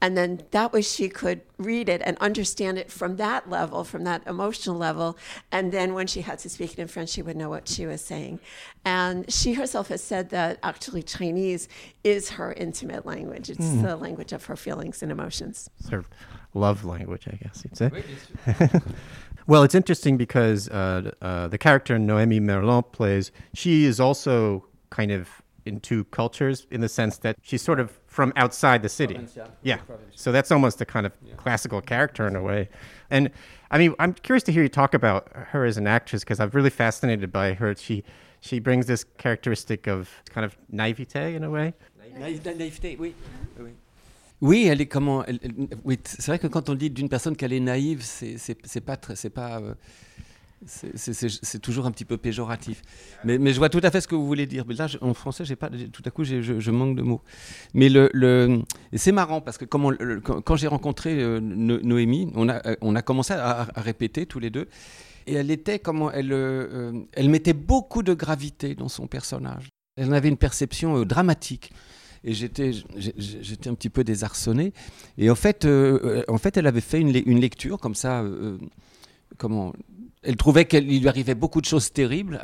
And 0.00 0.16
then 0.16 0.42
that 0.50 0.72
way 0.72 0.82
she 0.82 1.08
could 1.08 1.40
read 1.56 1.88
it 1.88 2.02
and 2.04 2.18
understand 2.18 2.78
it 2.78 2.92
from 2.92 3.16
that 3.16 3.48
level, 3.48 3.84
from 3.84 4.04
that 4.04 4.26
emotional 4.26 4.76
level. 4.76 5.16
And 5.50 5.72
then 5.72 5.94
when 5.94 6.06
she 6.06 6.20
had 6.20 6.38
to 6.40 6.50
speak 6.50 6.72
it 6.72 6.78
in 6.78 6.88
French, 6.88 7.10
she 7.10 7.22
would 7.22 7.36
know 7.36 7.48
what 7.48 7.68
she 7.68 7.86
was 7.86 8.02
saying. 8.02 8.40
And 8.84 9.32
she 9.32 9.54
herself 9.54 9.88
has 9.88 10.02
said 10.02 10.28
that 10.30 10.58
actually 10.62 11.02
Chinese 11.02 11.68
is 12.02 12.30
her 12.30 12.52
intimate 12.52 13.06
language. 13.06 13.48
It's 13.48 13.70
the 13.82 13.96
language 13.96 14.32
of 14.32 14.44
her 14.44 14.56
feelings 14.56 15.02
and 15.02 15.10
emotions. 15.10 15.70
Sort 15.80 16.00
of 16.00 16.08
love 16.52 16.84
language, 16.84 17.26
I 17.26 17.36
guess 17.36 17.64
you'd 17.64 17.76
say. 17.76 17.90
Well, 19.46 19.62
it's 19.62 19.74
interesting 19.74 20.16
because 20.16 20.68
uh, 20.70 21.10
uh, 21.20 21.48
the 21.48 21.58
character 21.58 21.98
Noemi 21.98 22.40
Merlon 22.40 22.82
plays, 22.92 23.30
she 23.52 23.84
is 23.84 24.00
also 24.00 24.64
kind 24.90 25.10
of 25.10 25.42
in 25.66 25.80
two 25.80 26.04
cultures 26.04 26.66
in 26.70 26.80
the 26.80 26.88
sense 26.88 27.18
that 27.18 27.36
she's 27.42 27.62
sort 27.62 27.80
of 27.80 27.98
from 28.06 28.32
outside 28.36 28.82
the 28.82 28.88
city. 28.88 29.18
Yeah. 29.62 29.78
So 30.14 30.30
that's 30.32 30.50
almost 30.52 30.80
a 30.80 30.84
kind 30.84 31.06
of 31.06 31.12
classical 31.36 31.80
character 31.80 32.26
in 32.26 32.36
a 32.36 32.42
way. 32.42 32.68
And 33.10 33.30
I 33.70 33.78
mean, 33.78 33.94
I'm 33.98 34.12
curious 34.14 34.42
to 34.44 34.52
hear 34.52 34.62
you 34.62 34.68
talk 34.68 34.94
about 34.94 35.28
her 35.52 35.64
as 35.64 35.76
an 35.76 35.86
actress 35.86 36.22
because 36.22 36.40
I'm 36.40 36.50
really 36.50 36.70
fascinated 36.70 37.32
by 37.32 37.54
her. 37.54 37.74
She 37.76 38.04
she 38.40 38.60
brings 38.60 38.86
this 38.86 39.04
characteristic 39.18 39.86
of 39.86 40.08
kind 40.28 40.44
of 40.44 40.56
naivete 40.70 41.34
in 41.34 41.44
a 41.44 41.50
way. 41.50 41.72
naïveté, 42.18 42.96
oui. 42.98 43.14
oui. 43.58 43.70
Oui, 44.40 44.66
elle 44.68 44.80
est 44.82 44.86
comment 44.86 45.24
elle- 45.26 45.40
elle- 45.42 45.68
Oui, 45.84 45.98
c'est 46.04 46.26
vrai 46.26 46.38
que 46.38 46.48
quand 46.48 46.68
on 46.68 46.74
dit 46.74 46.90
d'une 46.90 47.08
personne 47.08 47.34
qu'elle 47.36 47.52
est 47.54 47.60
naïve, 47.60 48.02
c'est 48.02 48.36
c'est 48.36 48.58
c'est 48.66 48.82
pas 48.84 48.96
très, 48.96 49.16
c'est 49.16 49.30
pas. 49.30 49.58
euh, 49.60 49.74
c'est- 50.66 51.58
toujours 51.58 51.86
un 51.86 51.90
petit 51.90 52.04
peu 52.04 52.16
péjoratif. 52.16 52.82
Mais, 53.24 53.52
je 53.52 53.58
vois 53.58 53.68
tout 53.68 53.80
à 53.82 53.90
fait 53.90 54.00
ce 54.00 54.08
que 54.08 54.14
vous 54.14 54.26
voulez 54.26 54.46
dire. 54.46 54.64
Mais 54.66 54.74
là, 54.74 54.86
en 55.00 55.14
français, 55.14 55.44
pas. 55.56 55.70
Tout 55.92 56.02
à 56.04 56.10
coup, 56.10 56.24
je, 56.24 56.70
manque 56.70 56.96
de 56.96 57.02
mots. 57.02 57.22
Mais 57.74 57.88
le, 57.88 58.62
c'est 58.94 59.12
marrant 59.12 59.40
parce 59.40 59.58
que 59.58 59.64
quand, 59.64 60.56
j'ai 60.56 60.66
rencontré 60.68 61.20
euh, 61.20 61.40
No- 61.40 61.80
Noémie, 61.80 62.30
on 62.34 62.48
a 62.48 62.60
euh, 62.66 63.00
commencé 63.02 63.32
à, 63.34 63.68
répéter 63.76 64.26
tous 64.26 64.38
les 64.38 64.50
deux. 64.50 64.68
Et 65.26 65.34
elle 65.34 65.50
était 65.50 65.78
comment 65.78 66.10
elle 66.12 66.32
euh, 66.32 66.92
elle 67.14 67.30
mettait 67.30 67.54
beaucoup 67.54 68.02
de 68.02 68.12
gravité 68.12 68.74
dans 68.74 68.88
son 68.88 69.06
personnage. 69.06 69.70
Elle 69.96 70.12
avait 70.12 70.28
une 70.28 70.36
perception 70.36 71.02
dramatique 71.04 71.72
et 72.24 72.34
j'étais 72.34 72.72
j'étais 72.96 73.70
un 73.70 73.74
petit 73.74 73.90
peu 73.90 74.02
désarçonné 74.04 74.72
et 75.18 75.30
en 75.30 75.34
fait 75.34 75.66
en 76.28 76.38
fait 76.38 76.56
elle 76.56 76.66
avait 76.66 76.80
fait 76.80 77.00
une, 77.00 77.12
le- 77.12 77.26
une 77.28 77.40
lecture 77.40 77.78
comme 77.78 77.94
ça 77.94 78.24
comment 79.38 79.72
elle 80.24 80.36
trouvait 80.36 80.64
qu'il 80.64 81.00
lui 81.00 81.08
arrivait 81.08 81.34
beaucoup 81.34 81.60
de 81.60 81.66
choses 81.66 81.92
terribles 81.92 82.40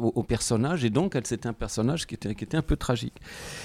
au, 0.00 0.22
personnage 0.22 0.84
et 0.84 0.90
donc 0.90 1.18
c'était 1.24 1.48
un 1.48 1.52
personnage 1.52 2.06
qui 2.06 2.14
était 2.14 2.34
qui 2.34 2.44
était 2.44 2.56
un 2.56 2.62
peu 2.62 2.76
tragique 2.76 3.14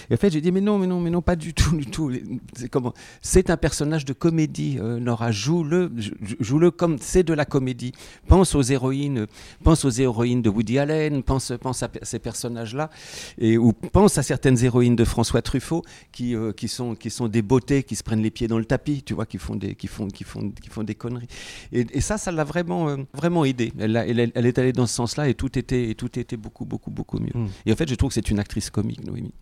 et 0.09 0.13
en 0.13 0.17
fait 0.17 0.31
j'ai 0.31 0.41
dit 0.41 0.51
mais 0.51 0.61
non 0.61 0.77
mais 0.77 0.87
non 0.87 0.99
mais 0.99 1.09
non 1.09 1.21
pas 1.21 1.35
du 1.35 1.53
tout 1.53 1.75
du 1.75 1.85
tout 1.85 2.11
c'est 2.55 2.69
comment 2.69 2.93
c'est 3.21 3.49
un 3.49 3.57
personnage 3.57 4.05
de 4.05 4.13
comédie 4.13 4.77
euh, 4.79 4.99
Nora 4.99 5.31
joue-le 5.31 5.91
joue-le 6.39 6.71
comme 6.71 6.97
c'est 6.99 7.23
de 7.23 7.33
la 7.33 7.45
comédie 7.45 7.93
pense 8.27 8.55
aux 8.55 8.61
héroïnes 8.61 9.27
pense 9.63 9.85
aux 9.85 9.89
héroïnes 9.89 10.41
de 10.41 10.49
Woody 10.49 10.79
Allen 10.79 11.23
pense 11.23 11.53
pense 11.61 11.83
à 11.83 11.89
ces 12.01 12.19
personnages 12.19 12.75
là 12.75 12.89
et 13.37 13.57
ou 13.57 13.73
pense 13.73 14.17
à 14.17 14.23
certaines 14.23 14.63
héroïnes 14.63 14.95
de 14.95 15.05
François 15.05 15.41
Truffaut 15.41 15.83
qui, 16.11 16.35
euh, 16.35 16.51
qui, 16.51 16.67
sont, 16.67 16.95
qui 16.95 17.09
sont 17.09 17.27
des 17.27 17.41
beautés, 17.41 17.83
qui 17.83 17.95
se 17.95 18.03
prennent 18.03 18.21
les 18.21 18.31
pieds 18.31 18.47
dans 18.47 18.57
le 18.57 18.65
tapis, 18.65 19.03
tu 19.03 19.13
vois, 19.13 19.25
qui 19.25 19.37
font 19.37 19.55
des, 19.55 19.75
qui 19.75 19.87
font, 19.87 20.07
qui 20.07 20.23
font, 20.23 20.49
qui 20.51 20.69
font 20.69 20.83
des 20.83 20.95
conneries. 20.95 21.27
Et, 21.71 21.85
et 21.91 22.01
ça, 22.01 22.17
ça 22.17 22.31
l'a 22.31 22.43
vraiment, 22.43 22.89
euh, 22.89 22.97
vraiment 23.13 23.45
aidé. 23.45 23.56
Elle, 23.79 23.97
a- 23.97 24.05
elle, 24.07 24.31
elle 24.33 24.45
est 24.45 24.57
allée 24.59 24.73
dans 24.73 24.87
ce 24.87 24.95
sens-là 24.95 25.27
et 25.27 25.33
tout 25.33 25.57
était, 25.57 25.89
et 25.89 25.95
tout 25.95 26.17
était 26.19 26.37
beaucoup, 26.37 26.65
beaucoup, 26.65 26.91
beaucoup 26.91 27.19
mieux. 27.19 27.31
Mm. 27.33 27.47
Et 27.65 27.73
en 27.73 27.75
fait, 27.75 27.89
je 27.89 27.95
trouve 27.95 28.09
que 28.09 28.15
c'est 28.15 28.29
une 28.29 28.39
actrice 28.39 28.69
comique, 28.69 29.03
Noémie. 29.05 29.33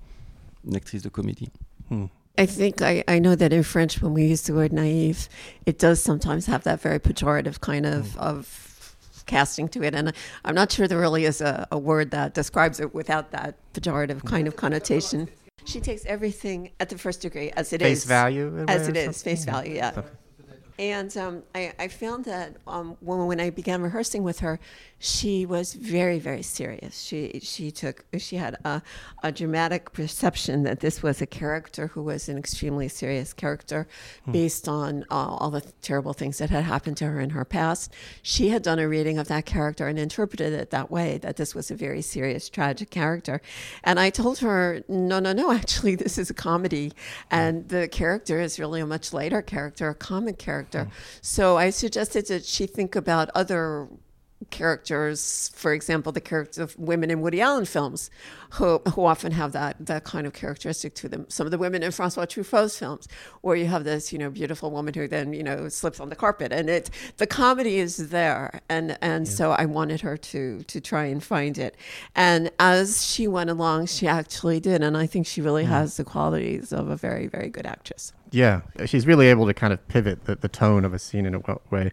Une 0.68 0.76
actrice 0.76 1.02
de 1.02 1.10
comédie. 1.10 1.50
I 2.38 2.46
think 2.48 2.82
I, 2.82 3.04
I 3.08 3.20
know 3.20 3.36
that 3.36 3.54
in 3.54 3.64
French, 3.64 4.02
when 4.02 4.14
we 4.14 4.24
use 4.24 4.42
the 4.44 4.52
word 4.54 4.74
naive, 4.74 5.30
it 5.66 5.80
does 5.80 6.02
sometimes 6.02 6.48
have 6.48 6.64
that 6.64 6.82
very 6.82 7.00
pejorative 7.00 7.60
kind 7.62 7.86
of, 7.86 8.18
of 8.18 8.96
casting 9.26 9.70
to 9.70 9.84
it. 9.84 9.96
And 9.96 10.12
I'm 10.44 10.56
not 10.56 10.72
sure 10.72 10.88
there 10.88 11.00
really 11.00 11.26
is 11.26 11.40
a, 11.42 11.66
a 11.72 11.78
word 11.78 12.12
that 12.12 12.34
describes 12.34 12.80
it 12.80 12.94
without 12.94 13.32
that 13.32 13.56
pejorative 13.74 14.26
kind 14.26 14.48
of 14.48 14.56
connotation. 14.56 15.30
She 15.66 15.80
takes 15.80 16.06
everything 16.06 16.72
at 16.80 16.90
the 16.90 16.98
first 16.98 17.22
degree 17.22 17.52
as 17.56 17.72
it 17.74 17.82
is, 17.82 17.88
Face 17.88 18.06
value. 18.06 18.66
As 18.68 18.88
it 18.90 18.98
is, 18.98 19.24
face 19.24 19.46
value, 19.46 19.76
yeah. 19.76 20.02
And 20.78 21.16
um, 21.18 21.44
I, 21.54 21.74
I 21.80 21.88
found 21.88 22.26
that 22.26 22.58
um, 22.68 22.98
when, 23.00 23.26
when 23.28 23.40
I 23.40 23.50
began 23.50 23.82
rehearsing 23.82 24.24
with 24.24 24.40
her, 24.40 24.60
she 24.98 25.46
was 25.46 25.74
very 25.74 26.20
very 26.20 26.42
serious. 26.42 27.02
She 27.02 27.40
she 27.44 27.70
took 27.70 28.06
she 28.18 28.38
had 28.38 28.56
a, 28.64 28.82
a 29.24 29.32
dramatic 29.32 29.92
perception 29.92 30.64
that 30.64 30.80
this 30.80 31.04
was 31.04 31.22
a 31.22 31.26
character 31.26 31.88
who 31.88 32.02
was 32.02 32.30
an 32.30 32.38
extremely 32.38 32.88
serious 32.88 33.34
character 33.34 33.88
hmm. 34.24 34.32
based 34.32 34.70
on 34.70 35.04
uh, 35.12 35.36
all 35.40 35.52
the 35.52 35.62
terrible 35.82 36.14
things 36.14 36.38
that 36.38 36.50
had 36.50 36.64
happened 36.64 36.98
to 36.98 37.08
her 37.08 37.20
in 37.20 37.32
her 37.32 37.44
past. 37.44 37.94
She 38.22 38.50
had 38.50 38.64
done 38.64 38.80
a 38.80 38.88
reading 38.88 39.18
of 39.18 39.28
that 39.28 39.46
character 39.46 39.88
and 39.88 40.00
interpreted 40.00 40.54
it 40.54 40.72
that 40.72 40.90
way 40.90 41.18
that 41.18 41.36
this 41.36 41.54
was 41.54 41.70
a 41.70 41.76
very 41.76 42.02
serious 42.02 42.48
tragic 42.50 42.90
character. 42.90 43.42
And 43.84 44.00
i 44.00 44.10
told 44.10 44.40
her 44.40 44.82
no 44.88 45.20
no 45.20 45.34
no 45.34 45.52
actually 45.62 45.96
this 45.96 46.18
is 46.18 46.30
a 46.30 46.34
comedy 46.34 46.94
and 47.30 47.68
the 47.68 47.88
character 47.90 48.40
is 48.40 48.60
really 48.60 48.80
a 48.80 48.86
much 48.86 49.12
lighter 49.14 49.42
character 49.42 49.90
a 49.90 49.96
comic 49.96 50.38
character. 50.38 50.86
Hmm. 50.86 50.90
so 51.22 51.58
i 51.58 51.70
suggested 51.70 52.28
that 52.28 52.46
she 52.46 52.66
think 52.66 52.96
about 52.96 53.30
other 53.36 53.88
characters, 54.52 55.50
for 55.56 55.74
example, 55.74 56.12
the 56.12 56.22
characters 56.22 56.58
of 56.58 56.78
women 56.78 57.10
in 57.10 57.22
Woody 57.22 57.42
Allen 57.42 57.66
films, 57.66 58.10
who, 58.52 58.80
who 58.94 59.06
often 59.06 59.32
have 59.32 59.52
that, 59.54 59.76
that 59.86 60.04
kind 60.04 60.28
of 60.28 60.34
characteristic 60.34 60.94
to 60.96 61.10
them. 61.10 61.26
Some 61.30 61.48
of 61.48 61.52
the 61.52 61.58
women 61.58 61.84
in 61.84 61.92
Francois 61.92 62.26
Truffaut's 62.26 62.78
films, 62.78 63.08
where 63.42 63.56
you 63.56 63.66
have 63.66 63.84
this, 63.84 64.14
you 64.14 64.20
know, 64.20 64.30
beautiful 64.30 64.72
woman 64.72 64.94
who 64.94 65.08
then, 65.08 65.34
you 65.34 65.44
know, 65.44 65.68
slips 65.70 66.00
on 66.00 66.10
the 66.10 66.16
carpet. 66.16 66.52
And 66.52 66.70
it 66.70 66.90
the 67.18 67.28
comedy 67.28 67.78
is 67.78 68.10
there. 68.10 68.62
And 68.70 68.98
and 69.02 69.26
yeah. 69.26 69.32
so 69.32 69.52
I 69.52 69.66
wanted 69.66 70.02
her 70.02 70.18
to 70.18 70.64
to 70.64 70.82
try 70.82 71.06
and 71.06 71.24
find 71.24 71.58
it. 71.58 71.76
And 72.16 72.52
as 72.60 73.06
she 73.06 73.28
went 73.28 73.50
along, 73.50 73.88
she 73.88 74.08
actually 74.08 74.60
did. 74.60 74.82
And 74.82 74.96
I 74.96 75.08
think 75.08 75.28
she 75.28 75.42
really 75.42 75.66
mm. 75.66 75.70
has 75.70 75.98
the 75.98 76.04
qualities 76.04 76.72
of 76.72 76.90
a 76.90 76.96
very, 76.96 77.28
very 77.28 77.50
good 77.50 77.66
actress. 77.66 78.14
Yeah, 78.32 78.62
she's 78.86 79.08
really 79.08 79.28
able 79.28 79.46
to 79.46 79.54
kind 79.54 79.72
of 79.72 79.86
pivot 79.88 80.26
the, 80.26 80.36
the 80.36 80.50
tone 80.50 80.84
of 80.84 80.94
a 80.94 81.00
scene 81.00 81.26
in 81.26 81.36
a 81.36 81.60
way 81.70 81.92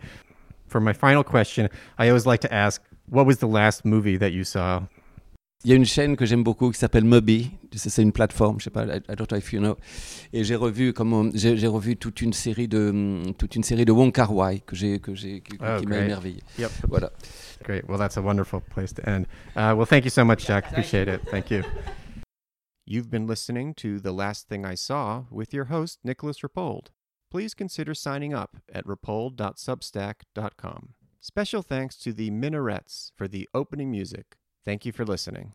for 0.72 0.80
my 0.80 0.94
final 0.94 1.22
question, 1.22 1.68
I 1.98 2.08
always 2.08 2.26
like 2.26 2.40
to 2.40 2.52
ask, 2.52 2.82
what 3.08 3.26
was 3.26 3.38
the 3.38 3.46
last 3.46 3.84
movie 3.84 4.16
that 4.16 4.32
you 4.32 4.44
saw? 4.44 4.82
Il 5.64 5.70
y 5.70 5.74
a 5.74 5.76
une 5.76 5.84
chaîne 5.84 6.16
que 6.16 6.26
j'aime 6.26 6.42
beaucoup 6.42 6.72
qui 6.72 6.78
s'appelle 6.78 7.04
Mubi. 7.04 7.52
C'est 7.76 8.02
une 8.02 8.10
plateforme, 8.10 8.58
je 8.58 8.64
sais 8.64 8.70
pas, 8.70 8.84
I 8.84 9.14
don't 9.14 9.28
know 9.28 9.38
if 9.38 9.52
you 9.52 9.60
know. 9.60 9.76
Et 10.32 10.42
j'ai 10.42 10.56
revu 10.56 10.92
comme 10.92 11.30
j'ai 11.34 11.68
revu 11.68 11.96
toute 11.96 12.20
une 12.20 12.32
série 12.32 12.66
de 12.66 13.22
toute 13.38 13.54
une 13.54 13.62
série 13.62 13.84
de 13.84 13.92
Wong 13.92 14.12
Kar 14.12 14.34
Wai 14.34 14.60
que 14.66 14.74
j'ai 14.74 14.98
que 14.98 15.14
j'ai 15.14 15.40
qui, 15.40 15.56
oh, 15.60 15.78
qui 15.78 15.86
m'a 15.86 15.98
émerveillé. 15.98 16.42
Yep. 16.58 16.70
Voilà. 16.88 17.12
Great. 17.62 17.84
Well, 17.88 17.96
that's 17.96 18.16
a 18.16 18.22
wonderful 18.22 18.60
place 18.60 18.92
to 18.94 19.08
end. 19.08 19.26
Uh, 19.54 19.76
well, 19.76 19.86
thank 19.86 20.04
you 20.04 20.10
so 20.10 20.24
much, 20.24 20.44
Jack. 20.46 20.68
Appreciate 20.72 21.06
it. 21.06 21.20
Thank 21.30 21.52
you. 21.52 21.62
You've 22.84 23.08
been 23.08 23.28
listening 23.28 23.74
to 23.74 24.00
The 24.00 24.10
Last 24.10 24.48
Thing 24.48 24.66
I 24.66 24.74
Saw 24.74 25.26
with 25.30 25.54
your 25.54 25.66
host, 25.66 26.00
Nicholas 26.02 26.42
Rapold 26.42 26.88
please 27.32 27.54
consider 27.54 27.94
signing 27.94 28.34
up 28.34 28.58
at 28.74 28.84
rapold.substack.com. 28.84 30.88
Special 31.18 31.62
thanks 31.62 31.96
to 31.96 32.12
the 32.12 32.30
Minarets 32.30 33.10
for 33.16 33.26
the 33.26 33.48
opening 33.54 33.90
music. 33.90 34.36
Thank 34.66 34.84
you 34.84 34.92
for 34.92 35.06
listening. 35.06 35.54